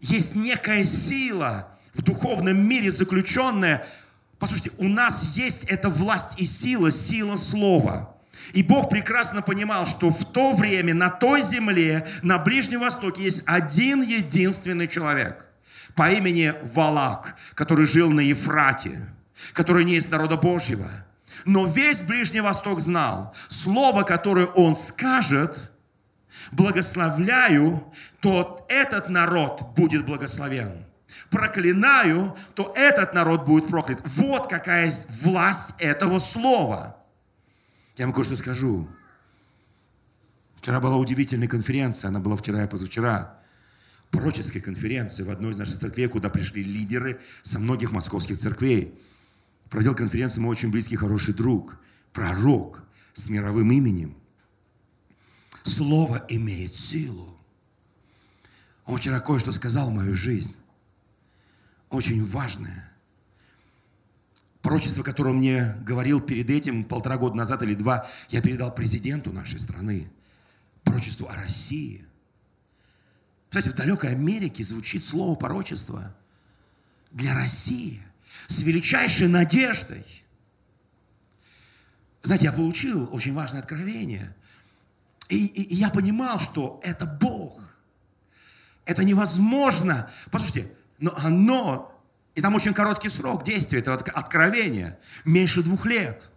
Есть 0.00 0.34
некая 0.34 0.82
сила 0.82 1.68
в 1.94 2.02
духовном 2.02 2.58
мире 2.58 2.90
заключенная. 2.90 3.86
Послушайте, 4.40 4.72
у 4.78 4.88
нас 4.88 5.36
есть 5.36 5.64
эта 5.66 5.88
власть 5.88 6.40
и 6.40 6.44
сила, 6.44 6.90
сила 6.90 7.36
слова. 7.36 8.16
И 8.52 8.64
Бог 8.64 8.90
прекрасно 8.90 9.42
понимал, 9.42 9.86
что 9.86 10.10
в 10.10 10.32
то 10.32 10.54
время 10.54 10.92
на 10.92 11.08
той 11.08 11.42
земле, 11.42 12.04
на 12.22 12.38
Ближнем 12.38 12.80
Востоке 12.80 13.22
есть 13.22 13.44
один 13.46 14.02
единственный 14.02 14.88
человек 14.88 15.46
по 15.94 16.10
имени 16.10 16.52
Валак, 16.74 17.36
который 17.54 17.86
жил 17.86 18.10
на 18.10 18.20
Ефрате, 18.20 19.08
который 19.52 19.84
не 19.84 19.94
из 19.94 20.10
народа 20.10 20.36
Божьего. 20.36 20.90
Но 21.44 21.64
весь 21.64 22.02
Ближний 22.02 22.40
Восток 22.40 22.80
знал, 22.80 23.32
слово, 23.48 24.02
которое 24.02 24.46
он 24.46 24.74
скажет– 24.74 25.70
благословляю, 26.52 27.92
то 28.20 28.64
этот 28.68 29.08
народ 29.08 29.74
будет 29.76 30.06
благословен. 30.06 30.84
Проклинаю, 31.30 32.36
то 32.54 32.72
этот 32.76 33.14
народ 33.14 33.44
будет 33.44 33.68
проклят. 33.68 34.00
Вот 34.04 34.48
какая 34.48 34.92
власть 35.22 35.74
этого 35.78 36.18
слова. 36.18 36.96
Я 37.96 38.06
вам 38.06 38.14
кое-что 38.14 38.36
скажу. 38.36 38.88
Вчера 40.56 40.80
была 40.80 40.96
удивительная 40.96 41.48
конференция, 41.48 42.08
она 42.08 42.20
была 42.20 42.36
вчера 42.36 42.64
и 42.64 42.68
позавчера. 42.68 43.38
Пророческая 44.10 44.62
конференция 44.62 45.26
в 45.26 45.30
одной 45.30 45.52
из 45.52 45.58
наших 45.58 45.80
церквей, 45.80 46.06
куда 46.06 46.28
пришли 46.28 46.62
лидеры 46.62 47.20
со 47.42 47.58
многих 47.58 47.92
московских 47.92 48.38
церквей. 48.38 48.94
Провел 49.70 49.94
конференцию 49.94 50.42
мой 50.42 50.52
очень 50.52 50.70
близкий, 50.70 50.96
хороший 50.96 51.34
друг, 51.34 51.78
пророк 52.12 52.84
с 53.14 53.28
мировым 53.30 53.72
именем. 53.72 54.21
Слово 55.62 56.24
имеет 56.28 56.74
силу. 56.74 57.38
Он 58.84 58.98
вчера 58.98 59.20
кое-что 59.20 59.52
сказал 59.52 59.90
в 59.90 59.94
мою 59.94 60.14
жизнь. 60.14 60.56
Очень 61.90 62.26
важное. 62.26 62.90
Пророчество, 64.60 65.02
которое 65.02 65.34
мне 65.34 65.74
говорил 65.80 66.20
перед 66.20 66.48
этим, 66.50 66.84
полтора 66.84 67.18
года 67.18 67.36
назад 67.36 67.62
или 67.62 67.74
два, 67.74 68.08
я 68.30 68.40
передал 68.40 68.74
президенту 68.74 69.32
нашей 69.32 69.58
страны. 69.58 70.10
Пророчество 70.84 71.30
о 71.30 71.36
России. 71.36 72.04
Кстати, 73.48 73.68
в 73.68 73.74
далекой 73.74 74.10
Америке 74.10 74.64
звучит 74.64 75.04
слово 75.04 75.34
пророчество 75.34 76.14
для 77.10 77.34
России 77.34 78.00
с 78.46 78.60
величайшей 78.60 79.28
надеждой. 79.28 80.04
Знаете, 82.22 82.46
я 82.46 82.52
получил 82.52 83.12
очень 83.12 83.34
важное 83.34 83.60
откровение. 83.60 84.34
И, 85.32 85.46
и, 85.46 85.62
и 85.62 85.74
я 85.76 85.88
понимал, 85.88 86.38
что 86.38 86.78
это 86.82 87.06
Бог. 87.06 87.70
Это 88.84 89.02
невозможно. 89.02 90.10
Послушайте, 90.30 90.70
но 90.98 91.14
оно, 91.16 91.98
и 92.34 92.42
там 92.42 92.54
очень 92.54 92.74
короткий 92.74 93.08
срок 93.08 93.42
действия 93.42 93.78
этого 93.78 93.96
откровения, 93.96 94.98
меньше 95.24 95.62
двух 95.62 95.86
лет. 95.86 96.28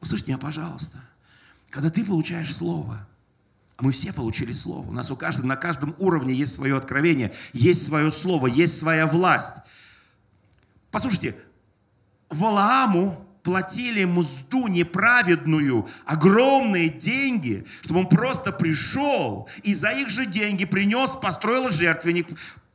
Услышьте 0.00 0.32
меня, 0.32 0.38
пожалуйста. 0.38 0.98
Когда 1.70 1.88
ты 1.88 2.04
получаешь 2.04 2.52
Слово, 2.52 3.06
а 3.76 3.84
мы 3.84 3.92
все 3.92 4.12
получили 4.12 4.50
Слово, 4.50 4.88
у 4.88 4.92
нас 4.92 5.12
у 5.12 5.16
каждого, 5.16 5.46
на 5.46 5.56
каждом 5.56 5.94
уровне 5.98 6.34
есть 6.34 6.56
свое 6.56 6.76
откровение, 6.76 7.32
есть 7.52 7.86
свое 7.86 8.10
Слово, 8.10 8.48
есть 8.48 8.76
своя 8.76 9.06
власть. 9.06 9.58
Послушайте, 10.90 11.36
Валааму 12.28 13.24
платили 13.42 14.04
мзду 14.04 14.68
неправедную, 14.68 15.88
огромные 16.06 16.88
деньги, 16.88 17.66
чтобы 17.82 18.00
он 18.00 18.08
просто 18.08 18.52
пришел 18.52 19.48
и 19.62 19.74
за 19.74 19.90
их 19.90 20.08
же 20.08 20.26
деньги 20.26 20.64
принес, 20.64 21.16
построил 21.16 21.68
жертвенник, 21.68 22.28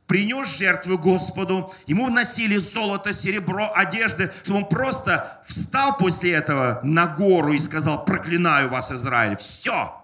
принес 0.06 0.56
жертву 0.58 0.98
Господу, 0.98 1.72
ему 1.86 2.06
вносили 2.06 2.56
золото, 2.56 3.12
серебро, 3.12 3.70
одежды, 3.74 4.30
чтобы 4.42 4.60
он 4.60 4.68
просто 4.68 5.40
встал 5.46 5.96
после 5.96 6.32
этого 6.32 6.80
на 6.82 7.06
гору 7.06 7.52
и 7.52 7.58
сказал, 7.58 8.04
проклинаю 8.04 8.68
вас, 8.68 8.92
Израиль. 8.92 9.36
Все. 9.36 9.94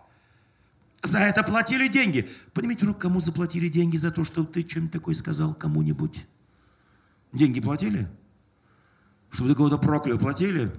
За 1.03 1.19
это 1.19 1.43
платили 1.43 1.89
деньги. 1.89 2.29
Поднимите 2.55 2.87
руку, 2.87 3.01
кому 3.01 3.21
заплатили 3.21 3.69
деньги 3.69 3.99
за 3.99 4.11
то, 4.11 4.25
что 4.25 4.45
ты 4.45 4.63
чем 4.63 4.89
такой 4.89 5.15
сказал 5.15 5.53
кому-нибудь? 5.53 6.25
Деньги 7.33 7.61
платили? 7.61 8.09
Чтобы 9.35 9.51
ты 9.51 9.57
кого-то 9.57 9.79
проклял, 9.79 10.17
платили? 10.17 10.71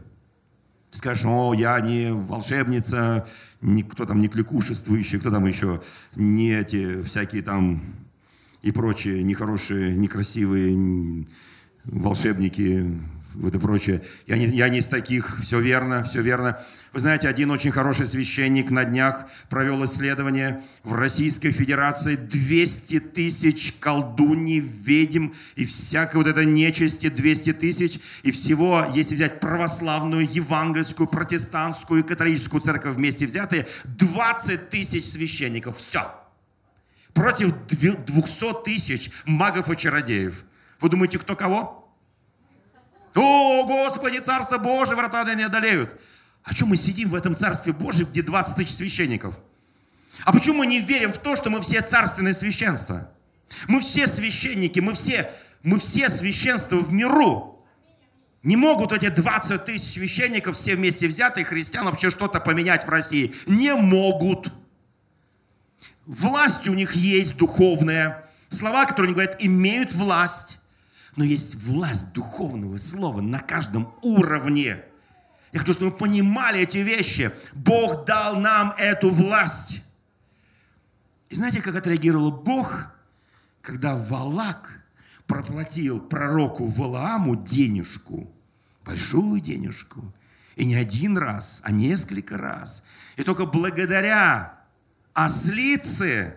Ты 0.90 1.00
скажешь, 1.00 1.26
о, 1.26 1.54
я 1.54 1.78
не 1.82 2.14
волшебница, 2.14 3.28
не, 3.60 3.84
кто 3.84 4.06
там, 4.06 4.22
не 4.22 4.30
кликушествующий, 4.30 5.20
кто 5.20 5.30
там 5.30 5.46
еще, 5.46 5.82
не 6.16 6.54
эти 6.54 7.04
всякие 7.04 7.42
там 7.42 7.82
и 8.62 8.72
прочие 8.72 9.24
нехорошие, 9.24 9.98
некрасивые 9.98 11.28
волшебники, 11.84 12.98
вот 13.36 13.54
и 13.54 13.60
прочее. 13.60 14.02
Я 14.28 14.38
не, 14.38 14.46
я 14.48 14.70
не 14.70 14.80
из 14.80 14.88
таких, 14.88 15.42
все 15.42 15.60
верно, 15.60 16.04
все 16.04 16.22
верно. 16.22 16.58
Вы 16.94 17.00
знаете, 17.00 17.28
один 17.28 17.52
очень 17.52 17.72
хороший 17.72 18.08
священник 18.08 18.72
на 18.72 18.86
днях 18.86 19.26
провел 19.50 19.84
исследование 19.86 20.62
в 20.84 20.94
Российской 20.94 21.52
Федерации 21.52 22.16
200 22.16 23.00
тысяч 23.00 23.74
колдуней, 23.80 24.60
ведьм 24.60 25.30
и 25.56 25.66
всякой 25.66 26.18
вот 26.18 26.28
этой 26.28 26.46
нечисти 26.46 27.10
200 27.10 27.54
тысяч. 27.54 28.00
И 28.24 28.32
всего, 28.32 28.90
если 28.94 29.16
взять 29.16 29.40
православную, 29.40 30.28
евангельскую, 30.30 31.08
протестантскую 31.08 32.02
и 32.04 32.08
католическую 32.08 32.62
церковь 32.62 32.96
вместе 32.96 33.26
взятые, 33.26 33.68
20 33.84 34.70
тысяч 34.70 35.06
священников. 35.06 35.78
Все. 35.78 36.10
Против 37.14 37.54
200 37.68 38.64
тысяч 38.64 39.12
магов 39.26 39.70
и 39.70 39.78
чародеев. 39.78 40.44
Вы 40.80 40.90
думаете, 40.90 41.20
кто 41.20 41.36
кого? 41.36 41.85
О, 43.16 43.66
Господи, 43.66 44.20
Царство 44.20 44.58
Божие, 44.58 44.96
врата 44.96 45.34
не 45.34 45.44
одолеют. 45.44 46.00
А 46.44 46.54
что 46.54 46.66
мы 46.66 46.76
сидим 46.76 47.10
в 47.10 47.16
этом 47.16 47.36
Царстве 47.36 47.74
Божьем, 47.74 48.06
где 48.06 48.22
20 48.22 48.56
тысяч 48.56 48.76
священников? 48.76 49.40
А 50.24 50.32
почему 50.32 50.58
мы 50.58 50.68
не 50.68 50.80
верим 50.80 51.12
в 51.12 51.18
то, 51.18 51.36
что 51.36 51.50
мы 51.50 51.62
все 51.62 51.82
царственное 51.82 52.34
священство? 52.34 53.10
Мы 53.68 53.80
все 53.80 54.06
священники, 54.08 54.80
мы 54.80 54.94
все, 54.94 55.30
мы 55.64 55.80
все 55.80 56.10
священство 56.10 56.78
в 56.78 56.92
миру. 56.94 57.66
Не 58.44 58.58
могут 58.58 58.94
эти 58.94 59.10
20 59.10 59.66
тысяч 59.66 59.94
священников 59.94 60.56
все 60.56 60.76
вместе 60.76 61.08
взятые 61.08 61.46
христиан 61.46 61.86
вообще 61.86 62.12
что-то 62.12 62.40
поменять 62.40 62.86
в 62.86 62.90
России. 62.90 63.34
Не 63.48 63.74
могут. 63.76 64.54
Власть 66.06 66.68
у 66.68 66.74
них 66.74 66.96
есть 66.96 67.38
духовная. 67.38 68.24
Слова, 68.50 68.86
которые 68.86 69.08
они 69.08 69.14
говорят, 69.14 69.44
имеют 69.44 69.94
власть. 69.94 70.65
Но 71.16 71.24
есть 71.24 71.56
власть 71.64 72.14
духовного 72.14 72.78
слова 72.78 73.22
на 73.22 73.40
каждом 73.40 73.94
уровне. 74.02 74.84
Я 75.52 75.60
хочу, 75.60 75.74
чтобы 75.74 75.92
мы 75.92 75.98
понимали 75.98 76.62
эти 76.62 76.80
вещи. 76.80 77.32
Бог 77.54 78.06
дал 78.06 78.36
нам 78.36 78.74
эту 78.78 79.10
власть. 79.10 79.84
И 81.30 81.36
знаете, 81.36 81.62
как 81.62 81.76
отреагировал 81.76 82.32
Бог, 82.32 82.88
когда 83.62 83.96
Валак 83.96 84.84
проплатил 85.28 86.00
пророку 86.02 86.68
Валааму 86.68 87.36
денежку, 87.36 88.30
большую 88.84 89.40
денежку, 89.40 90.14
и 90.56 90.66
не 90.66 90.76
один 90.76 91.18
раз, 91.18 91.62
а 91.64 91.72
несколько 91.72 92.38
раз. 92.38 92.84
И 93.18 93.24
только 93.24 93.46
благодаря 93.46 94.60
ослице, 95.14 96.36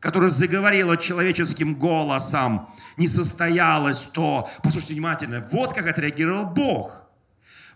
которая 0.00 0.30
заговорила 0.30 0.96
человеческим 0.96 1.74
голосом, 1.74 2.68
не 2.96 3.06
состоялось 3.06 4.08
то. 4.12 4.48
Послушайте 4.62 4.94
внимательно, 4.94 5.46
вот 5.52 5.74
как 5.74 5.86
отреагировал 5.86 6.46
Бог. 6.46 7.02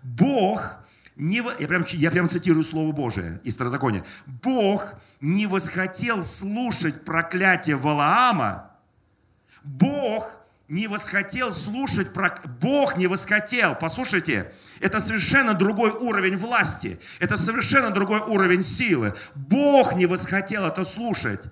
Бог 0.03 0.81
не, 1.17 1.43
я, 1.59 1.69
прям, 1.69 1.85
я 1.89 2.11
прям 2.11 2.29
цитирую 2.29 2.65
Слово 2.65 2.93
Божие 2.93 3.41
из 3.45 3.55
Старозакония. 3.55 4.05
Бог 4.27 4.95
не 5.21 5.47
восхотел 5.47 6.23
слушать 6.23 7.05
проклятие 7.05 7.77
Валаама. 7.77 8.71
Бог 9.63 10.41
не 10.69 10.87
восхотел 10.87 11.53
слушать, 11.53 12.15
про... 12.15 12.35
Бог 12.61 12.97
не 12.97 13.09
восхотел, 13.09 13.75
послушайте, 13.75 14.51
это 14.79 15.01
совершенно 15.01 15.53
другой 15.53 15.91
уровень 15.91 16.37
власти, 16.37 16.99
это 17.19 17.37
совершенно 17.37 17.91
другой 17.91 18.21
уровень 18.21 18.63
силы. 18.63 19.13
Бог 19.35 19.95
не 19.95 20.07
восхотел 20.07 20.65
это 20.65 20.85
слушать. 20.85 21.43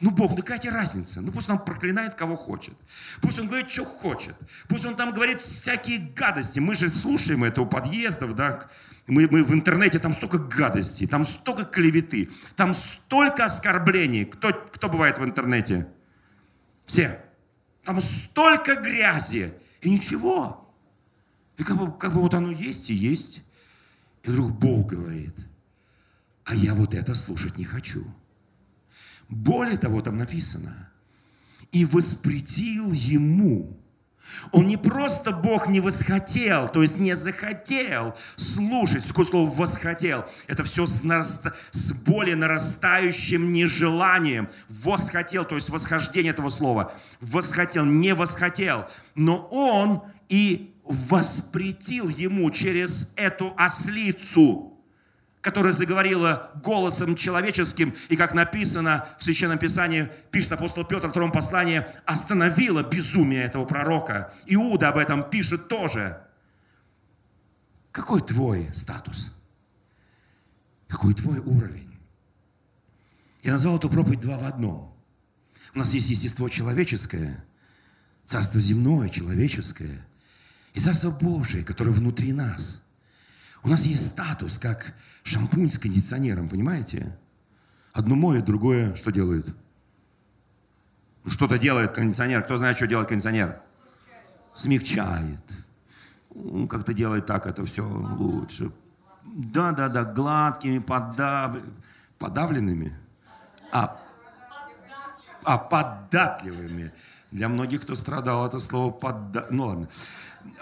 Ну, 0.00 0.12
Бог, 0.12 0.30
ну 0.30 0.36
какая 0.36 0.58
тебе 0.58 0.72
разница? 0.72 1.20
Ну, 1.20 1.32
пусть 1.32 1.50
он 1.50 1.58
проклинает, 1.58 2.14
кого 2.14 2.36
хочет. 2.36 2.74
Пусть 3.20 3.40
он 3.40 3.48
говорит, 3.48 3.70
что 3.70 3.84
хочет. 3.84 4.36
Пусть 4.68 4.84
он 4.84 4.94
там 4.94 5.12
говорит 5.12 5.40
всякие 5.40 5.98
гадости. 6.14 6.60
Мы 6.60 6.74
же 6.74 6.88
слушаем 6.88 7.42
это 7.42 7.62
у 7.62 7.66
подъездов, 7.66 8.34
да. 8.34 8.60
Мы, 9.08 9.26
мы 9.28 9.42
в 9.42 9.52
интернете, 9.52 9.98
там 9.98 10.14
столько 10.14 10.38
гадостей, 10.38 11.06
там 11.08 11.24
столько 11.24 11.64
клеветы, 11.64 12.30
там 12.54 12.74
столько 12.74 13.46
оскорблений. 13.46 14.24
Кто, 14.24 14.52
кто 14.52 14.88
бывает 14.88 15.18
в 15.18 15.24
интернете? 15.24 15.88
Все. 16.86 17.18
Там 17.82 18.00
столько 18.00 18.76
грязи. 18.76 19.52
И 19.80 19.90
ничего. 19.90 20.72
И 21.56 21.64
как 21.64 21.76
бы, 21.76 21.96
как 21.98 22.14
бы 22.14 22.20
вот 22.20 22.34
оно 22.34 22.52
есть 22.52 22.90
и 22.90 22.94
есть. 22.94 23.42
И 24.22 24.30
вдруг 24.30 24.52
Бог 24.52 24.86
говорит, 24.86 25.34
а 26.44 26.54
я 26.54 26.74
вот 26.74 26.94
это 26.94 27.14
слушать 27.14 27.58
не 27.58 27.64
хочу. 27.64 28.04
Более 29.28 29.76
того, 29.76 30.00
там 30.00 30.16
написано, 30.16 30.90
и 31.70 31.84
воспретил 31.84 32.92
ему. 32.92 33.78
Он 34.52 34.66
не 34.66 34.76
просто 34.76 35.32
Бог 35.32 35.68
не 35.68 35.80
восхотел, 35.80 36.68
то 36.68 36.82
есть 36.82 36.98
не 36.98 37.14
захотел 37.14 38.14
слушать. 38.36 39.06
Такое 39.06 39.24
слово 39.24 39.50
«восхотел». 39.50 40.24
Это 40.46 40.64
все 40.64 40.86
с, 40.86 41.02
нараста... 41.02 41.54
с 41.70 41.92
более 42.04 42.36
нарастающим 42.36 43.52
нежеланием. 43.52 44.48
Восхотел, 44.68 45.44
то 45.44 45.54
есть 45.54 45.70
восхождение 45.70 46.32
этого 46.32 46.50
слова. 46.50 46.92
Восхотел, 47.20 47.84
не 47.84 48.14
восхотел. 48.14 48.86
Но 49.14 49.46
он 49.50 50.02
и 50.28 50.74
воспретил 50.84 52.08
ему 52.08 52.50
через 52.50 53.14
эту 53.16 53.54
ослицу 53.56 54.77
которая 55.40 55.72
заговорила 55.72 56.50
голосом 56.62 57.14
человеческим, 57.14 57.94
и 58.08 58.16
как 58.16 58.34
написано 58.34 59.06
в 59.18 59.24
Священном 59.24 59.58
Писании, 59.58 60.08
пишет 60.30 60.52
апостол 60.52 60.84
Петр 60.84 61.08
в 61.08 61.10
втором 61.10 61.32
послании, 61.32 61.86
остановила 62.06 62.82
безумие 62.82 63.44
этого 63.44 63.64
пророка. 63.64 64.32
Иуда 64.46 64.88
об 64.88 64.96
этом 64.96 65.28
пишет 65.28 65.68
тоже. 65.68 66.20
Какой 67.92 68.20
твой 68.20 68.68
статус? 68.74 69.34
Какой 70.88 71.14
твой 71.14 71.38
уровень? 71.38 71.94
Я 73.42 73.52
назвал 73.52 73.78
эту 73.78 73.88
проповедь 73.88 74.20
два 74.20 74.38
в 74.38 74.44
одном. 74.44 74.94
У 75.74 75.78
нас 75.78 75.92
есть 75.94 76.10
естество 76.10 76.48
человеческое, 76.48 77.44
царство 78.24 78.60
земное, 78.60 79.08
человеческое, 79.08 80.04
и 80.74 80.80
царство 80.80 81.10
Божие, 81.10 81.64
которое 81.64 81.92
внутри 81.92 82.32
нас– 82.32 82.84
у 83.62 83.68
нас 83.68 83.84
есть 83.84 84.06
статус, 84.06 84.58
как 84.58 84.94
шампунь 85.28 85.70
с 85.70 85.78
кондиционером, 85.78 86.48
понимаете? 86.48 87.16
Одно 87.92 88.16
моет, 88.16 88.44
другое 88.44 88.94
что 88.94 89.10
делает? 89.10 89.54
Что-то 91.26 91.58
делает 91.58 91.92
кондиционер. 91.92 92.42
Кто 92.42 92.56
знает, 92.56 92.76
что 92.76 92.86
делает 92.86 93.08
кондиционер? 93.08 93.60
Смягчает. 94.54 95.40
Как-то 96.68 96.94
делает 96.94 97.26
так 97.26 97.46
это 97.46 97.64
все 97.66 97.86
лучше. 97.86 98.70
Да-да-да, 99.24 100.04
гладкими, 100.04 100.78
подав... 100.78 101.56
подавленными. 102.18 102.96
А, 103.72 103.96
а 105.44 105.58
податливыми. 105.58 106.92
Для 107.30 107.48
многих, 107.48 107.82
кто 107.82 107.94
страдал, 107.94 108.46
это 108.46 108.58
слово 108.58 108.90
подда... 108.90 109.46
Ну 109.50 109.66
ладно. 109.66 109.88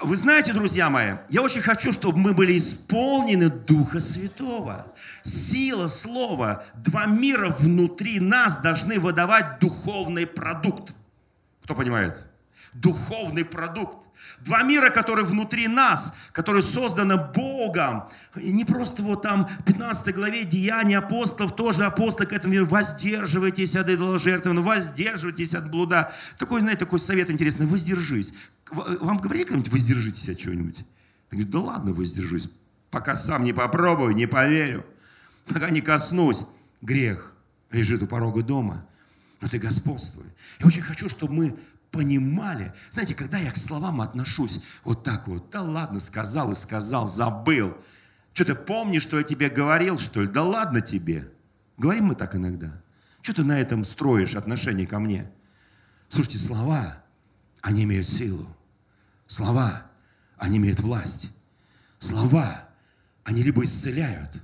Вы 0.02 0.16
знаете, 0.16 0.52
друзья 0.52 0.90
мои, 0.90 1.14
я 1.28 1.42
очень 1.42 1.62
хочу, 1.62 1.92
чтобы 1.92 2.18
мы 2.18 2.34
были 2.34 2.56
исполнены 2.56 3.50
Духа 3.50 4.00
Святого. 4.00 4.92
Сила 5.22 5.86
Слова, 5.86 6.64
два 6.74 7.06
мира 7.06 7.50
внутри 7.50 8.20
нас 8.20 8.60
должны 8.60 8.98
выдавать 8.98 9.58
духовный 9.60 10.26
продукт. 10.26 10.94
Кто 11.62 11.74
понимает? 11.74 12.14
Духовный 12.82 13.44
продукт. 13.44 14.08
Два 14.40 14.62
мира, 14.62 14.90
которые 14.90 15.24
внутри 15.24 15.66
нас, 15.66 16.14
которые 16.32 16.62
созданы 16.62 17.16
Богом. 17.16 18.06
И 18.36 18.52
не 18.52 18.64
просто 18.64 19.02
вот 19.02 19.22
там 19.22 19.46
в 19.46 19.64
15 19.64 20.14
главе 20.14 20.44
Деяния 20.44 20.98
апостолов, 20.98 21.56
тоже 21.56 21.86
апостол 21.86 22.26
к 22.26 22.32
этому 22.32 22.52
миру, 22.52 22.66
воздерживайтесь 22.66 23.76
от 23.76 23.88
идоложертвы, 23.88 24.60
воздерживайтесь 24.60 25.54
от 25.54 25.70
блуда. 25.70 26.12
Такой, 26.38 26.60
знаете, 26.60 26.80
такой 26.80 26.98
совет 26.98 27.30
интересный, 27.30 27.66
воздержись. 27.66 28.34
Вам 28.70 29.18
говорили 29.18 29.44
когда-нибудь, 29.44 29.72
воздержитесь 29.72 30.28
от 30.28 30.38
чего-нибудь? 30.38 30.84
Ты 31.30 31.36
говоришь, 31.36 31.52
да 31.52 31.60
ладно, 31.60 31.92
воздержусь. 31.92 32.50
Пока 32.90 33.16
сам 33.16 33.44
не 33.44 33.52
попробую, 33.52 34.14
не 34.14 34.26
поверю. 34.26 34.84
Пока 35.46 35.70
не 35.70 35.80
коснусь. 35.80 36.46
Грех 36.82 37.32
лежит 37.70 38.02
у 38.02 38.06
порога 38.06 38.42
дома. 38.42 38.86
Но 39.40 39.48
ты 39.48 39.58
господствуй. 39.58 40.26
Я 40.60 40.66
очень 40.66 40.82
хочу, 40.82 41.08
чтобы 41.08 41.34
мы 41.34 41.58
понимали. 41.96 42.72
Знаете, 42.90 43.14
когда 43.14 43.38
я 43.38 43.50
к 43.50 43.56
словам 43.56 44.00
отношусь 44.00 44.62
вот 44.84 45.02
так 45.02 45.26
вот, 45.28 45.50
да 45.50 45.62
ладно, 45.62 46.00
сказал 46.00 46.52
и 46.52 46.54
сказал, 46.54 47.08
забыл. 47.08 47.76
Что 48.32 48.44
ты 48.44 48.54
помнишь, 48.54 49.02
что 49.02 49.18
я 49.18 49.24
тебе 49.24 49.48
говорил, 49.48 49.98
что 49.98 50.22
ли? 50.22 50.28
Да 50.28 50.42
ладно 50.42 50.80
тебе. 50.80 51.28
Говорим 51.78 52.06
мы 52.06 52.14
так 52.14 52.34
иногда. 52.34 52.80
Что 53.22 53.34
ты 53.34 53.44
на 53.44 53.60
этом 53.60 53.84
строишь 53.84 54.36
отношение 54.36 54.86
ко 54.86 54.98
мне? 54.98 55.30
Слушайте, 56.08 56.38
слова, 56.38 57.02
они 57.62 57.84
имеют 57.84 58.08
силу. 58.08 58.46
Слова, 59.26 59.90
они 60.36 60.58
имеют 60.58 60.80
власть. 60.80 61.30
Слова, 61.98 62.68
они 63.24 63.42
либо 63.42 63.64
исцеляют, 63.64 64.40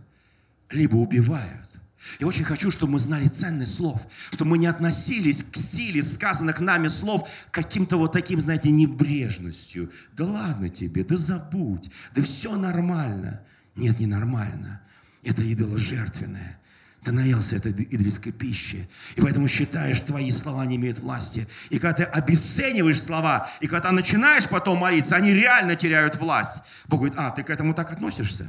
либо 0.71 0.97
убивают. 0.97 1.72
Я 2.19 2.27
очень 2.27 2.45
хочу, 2.45 2.71
чтобы 2.71 2.93
мы 2.93 2.99
знали 2.99 3.29
ценность 3.29 3.77
слов, 3.77 4.01
чтобы 4.31 4.53
мы 4.53 4.59
не 4.59 4.67
относились 4.67 5.43
к 5.43 5.57
силе 5.57 6.03
сказанных 6.03 6.61
нами 6.61 6.89
слов 6.89 7.29
каким-то 7.51 7.97
вот 7.97 8.13
таким, 8.13 8.41
знаете, 8.41 8.71
небрежностью. 8.71 9.91
Да 10.15 10.25
ладно 10.25 10.69
тебе, 10.69 11.05
да 11.05 11.17
забудь, 11.17 11.91
да 12.15 12.23
все 12.23 12.57
нормально. 12.57 13.41
Нет, 13.77 14.01
не 14.01 14.07
нормально. 14.07 14.81
Это 15.23 15.43
идоложертвенное. 15.53 16.59
Ты 17.05 17.11
наелся 17.11 17.57
этой 17.57 17.73
идольской 17.73 18.31
пищи. 18.31 18.89
И 19.17 19.21
поэтому 19.21 19.49
считаешь, 19.49 20.01
твои 20.01 20.31
слова 20.31 20.65
не 20.67 20.77
имеют 20.77 21.01
власти. 21.01 21.49
И 21.71 21.79
когда 21.81 21.95
ты 21.95 22.05
обесцениваешь 22.05 23.03
слова, 23.03 23.49
и 23.61 23.67
когда 23.67 23.91
начинаешь 23.91 24.49
потом 24.49 24.79
молиться, 24.79 25.17
они 25.17 25.35
реально 25.35 25.75
теряют 25.75 26.17
власть. 26.17 26.63
Бог 26.87 27.01
говорит, 27.01 27.19
а, 27.19 27.31
ты 27.31 27.43
к 27.43 27.51
этому 27.51 27.75
так 27.75 27.91
относишься? 27.91 28.47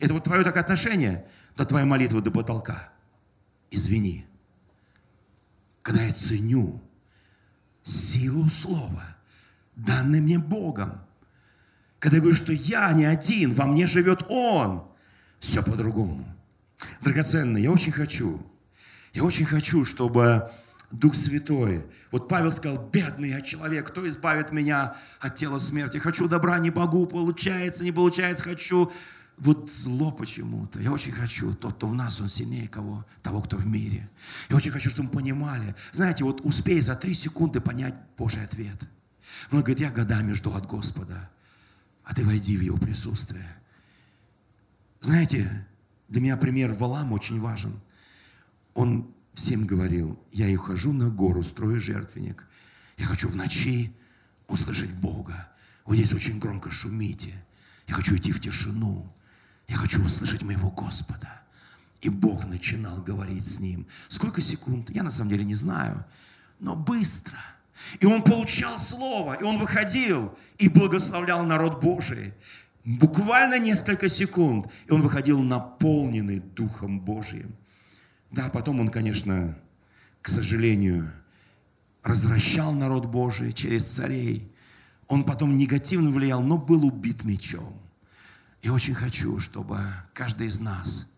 Это 0.00 0.14
вот 0.14 0.24
твое 0.24 0.42
так 0.42 0.56
отношение, 0.56 1.24
до 1.56 1.64
твоей 1.64 1.86
молитвы 1.86 2.20
до 2.20 2.30
потолка. 2.30 2.92
Извини. 3.70 4.26
Когда 5.82 6.02
я 6.02 6.12
ценю 6.12 6.82
силу 7.82 8.48
слова, 8.48 9.16
данное 9.76 10.20
мне 10.20 10.38
Богом, 10.38 11.00
когда 11.98 12.16
я 12.16 12.22
говорю, 12.22 12.36
что 12.36 12.52
я 12.52 12.92
не 12.92 13.04
один, 13.04 13.54
во 13.54 13.66
мне 13.66 13.86
живет 13.86 14.24
Он, 14.28 14.84
все 15.38 15.62
по-другому. 15.62 16.26
Драгоценный, 17.02 17.62
я 17.62 17.70
очень 17.70 17.92
хочу, 17.92 18.40
я 19.12 19.24
очень 19.24 19.44
хочу, 19.44 19.84
чтобы 19.84 20.48
Дух 20.90 21.14
Святой. 21.14 21.84
Вот 22.10 22.28
Павел 22.28 22.50
сказал, 22.50 22.88
бедный 22.88 23.30
я 23.30 23.40
человек, 23.40 23.86
кто 23.86 24.06
избавит 24.08 24.50
меня 24.50 24.96
от 25.20 25.36
тела 25.36 25.58
смерти? 25.58 25.98
Хочу 25.98 26.28
добра, 26.28 26.58
не 26.58 26.70
могу, 26.70 27.06
получается, 27.06 27.84
не 27.84 27.92
получается, 27.92 28.44
хочу. 28.44 28.90
Вот 29.40 29.72
зло 29.72 30.12
почему-то. 30.12 30.80
Я 30.80 30.92
очень 30.92 31.12
хочу, 31.12 31.54
тот, 31.54 31.74
кто 31.74 31.88
в 31.88 31.94
нас, 31.94 32.20
он 32.20 32.28
сильнее 32.28 32.68
кого, 32.68 33.06
того, 33.22 33.40
кто 33.40 33.56
в 33.56 33.66
мире. 33.66 34.06
Я 34.50 34.56
очень 34.56 34.70
хочу, 34.70 34.90
чтобы 34.90 35.08
мы 35.08 35.14
понимали. 35.14 35.74
Знаете, 35.92 36.24
вот 36.24 36.42
успей 36.42 36.80
за 36.82 36.94
три 36.94 37.14
секунды 37.14 37.62
понять 37.62 37.94
Божий 38.18 38.44
ответ. 38.44 38.78
Он 39.50 39.60
говорит, 39.60 39.80
я 39.80 39.90
годами 39.90 40.34
жду 40.34 40.52
от 40.52 40.66
Господа, 40.66 41.30
а 42.04 42.14
ты 42.14 42.22
войди 42.24 42.58
в 42.58 42.60
Его 42.60 42.76
присутствие. 42.76 43.48
Знаете, 45.00 45.66
для 46.08 46.20
меня 46.20 46.36
пример 46.36 46.74
Валам 46.74 47.12
очень 47.12 47.40
важен. 47.40 47.72
Он 48.74 49.14
всем 49.32 49.64
говорил, 49.64 50.22
я 50.32 50.48
и 50.48 50.56
хожу 50.56 50.92
на 50.92 51.08
гору, 51.08 51.42
строю 51.42 51.80
жертвенник. 51.80 52.46
Я 52.98 53.06
хочу 53.06 53.28
в 53.28 53.36
ночи 53.36 53.96
услышать 54.48 54.92
Бога. 54.96 55.48
Вот 55.86 55.96
здесь 55.96 56.12
очень 56.12 56.38
громко 56.38 56.70
шумите. 56.70 57.32
Я 57.86 57.94
хочу 57.94 58.14
идти 58.16 58.32
в 58.32 58.40
тишину. 58.40 59.10
Я 59.70 59.76
хочу 59.76 60.04
услышать 60.04 60.42
моего 60.42 60.68
Господа. 60.70 61.28
И 62.00 62.10
Бог 62.10 62.44
начинал 62.46 63.00
говорить 63.02 63.46
с 63.46 63.60
ним. 63.60 63.86
Сколько 64.08 64.40
секунд? 64.40 64.90
Я 64.90 65.04
на 65.04 65.10
самом 65.10 65.30
деле 65.30 65.44
не 65.44 65.54
знаю. 65.54 66.04
Но 66.58 66.74
быстро. 66.74 67.38
И 68.00 68.06
он 68.06 68.22
получал 68.22 68.78
слово, 68.80 69.34
и 69.34 69.44
он 69.44 69.58
выходил 69.58 70.36
и 70.58 70.68
благословлял 70.68 71.44
народ 71.44 71.80
Божий. 71.80 72.34
Буквально 72.84 73.60
несколько 73.60 74.08
секунд, 74.08 74.66
и 74.88 74.92
он 74.92 75.02
выходил 75.02 75.40
наполненный 75.40 76.40
Духом 76.40 77.00
Божьим. 77.00 77.54
Да, 78.32 78.48
потом 78.48 78.80
он, 78.80 78.88
конечно, 78.88 79.56
к 80.20 80.28
сожалению, 80.28 81.12
развращал 82.02 82.72
народ 82.72 83.06
Божий 83.06 83.52
через 83.52 83.84
царей. 83.84 84.50
Он 85.06 85.22
потом 85.22 85.56
негативно 85.56 86.10
влиял, 86.10 86.42
но 86.42 86.58
был 86.58 86.84
убит 86.84 87.22
мечом. 87.24 87.80
Я 88.62 88.72
очень 88.72 88.94
хочу, 88.94 89.38
чтобы 89.40 89.80
каждый 90.12 90.48
из 90.48 90.60
нас 90.60 91.12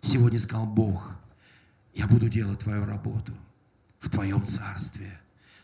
сегодня 0.00 0.38
сказал, 0.38 0.66
Бог, 0.66 1.14
я 1.94 2.06
буду 2.06 2.28
делать 2.28 2.60
Твою 2.60 2.86
работу 2.86 3.32
в 4.00 4.10
Твоем 4.10 4.46
Царстве, 4.46 5.10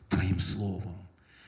Твоим 0.08 0.38
Словом. 0.38 0.96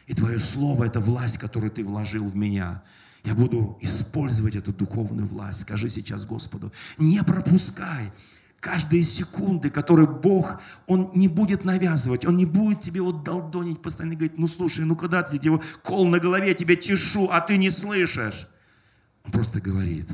И 0.06 0.14
Твое 0.14 0.38
Слово– 0.38 0.84
это 0.86 1.00
власть, 1.00 1.38
которую 1.38 1.70
Ты 1.70 1.84
вложил 1.84 2.28
в 2.28 2.36
меня– 2.36 2.82
я 3.24 3.34
буду 3.34 3.78
использовать 3.80 4.56
эту 4.56 4.72
духовную 4.72 5.26
власть. 5.26 5.60
Скажи 5.60 5.88
сейчас 5.88 6.26
Господу, 6.26 6.72
не 6.98 7.22
пропускай 7.22 8.12
каждые 8.58 9.02
секунды, 9.02 9.70
которые 9.70 10.08
Бог, 10.08 10.60
Он 10.86 11.10
не 11.14 11.28
будет 11.28 11.64
навязывать, 11.64 12.26
Он 12.26 12.36
не 12.36 12.46
будет 12.46 12.80
тебе 12.80 13.00
вот 13.00 13.22
долдонить, 13.22 13.80
постоянно 13.80 14.16
говорить, 14.16 14.38
ну 14.38 14.48
слушай, 14.48 14.84
ну 14.84 14.96
когда 14.96 15.22
ты 15.22 15.38
его 15.40 15.62
кол 15.82 16.08
на 16.08 16.18
голове, 16.18 16.54
тебе 16.54 16.76
чешу, 16.76 17.28
а 17.30 17.40
ты 17.40 17.58
не 17.58 17.70
слышишь. 17.70 18.48
Он 19.24 19.32
просто 19.32 19.60
говорит, 19.60 20.08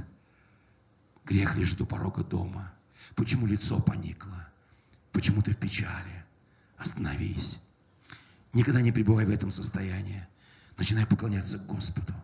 грех 1.24 1.56
лежит 1.56 1.80
у 1.80 1.86
порога 1.86 2.24
дома. 2.24 2.72
Почему 3.14 3.46
лицо 3.46 3.80
поникло? 3.80 4.48
Почему 5.12 5.42
ты 5.42 5.52
в 5.52 5.56
печали? 5.56 6.24
Остановись. 6.76 7.62
Никогда 8.52 8.80
не 8.80 8.92
пребывай 8.92 9.26
в 9.26 9.30
этом 9.30 9.50
состоянии. 9.50 10.26
Начинай 10.76 11.06
поклоняться 11.06 11.58
Господу. 11.66 12.14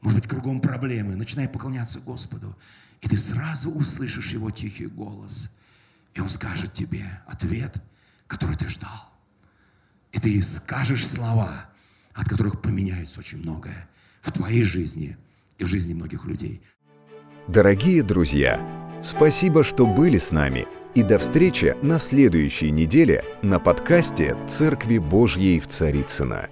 Может 0.00 0.20
быть, 0.20 0.28
кругом 0.28 0.60
проблемы. 0.60 1.16
Начинай 1.16 1.48
поклоняться 1.48 2.00
Господу. 2.00 2.56
И 3.00 3.08
ты 3.08 3.16
сразу 3.16 3.70
услышишь 3.70 4.32
Его 4.32 4.50
тихий 4.50 4.86
голос. 4.86 5.58
И 6.14 6.20
Он 6.20 6.28
скажет 6.28 6.74
тебе 6.74 7.06
ответ, 7.26 7.80
который 8.26 8.56
ты 8.56 8.68
ждал. 8.68 9.10
И 10.12 10.18
ты 10.18 10.42
скажешь 10.42 11.06
слова, 11.06 11.68
от 12.14 12.28
которых 12.28 12.60
поменяется 12.60 13.20
очень 13.20 13.38
многое 13.38 13.88
в 14.22 14.32
твоей 14.32 14.64
жизни 14.64 15.16
и 15.60 15.64
в 15.64 15.68
жизни 15.68 15.94
многих 15.94 16.26
людей. 16.26 16.62
Дорогие 17.46 18.02
друзья, 18.02 18.60
спасибо, 19.02 19.62
что 19.62 19.86
были 19.86 20.18
с 20.18 20.32
нами. 20.32 20.66
И 20.94 21.02
до 21.02 21.18
встречи 21.18 21.76
на 21.82 21.98
следующей 22.00 22.70
неделе 22.72 23.24
на 23.42 23.60
подкасте 23.60 24.36
«Церкви 24.48 24.98
Божьей 24.98 25.60
в 25.60 25.68
Царицына. 25.68 26.48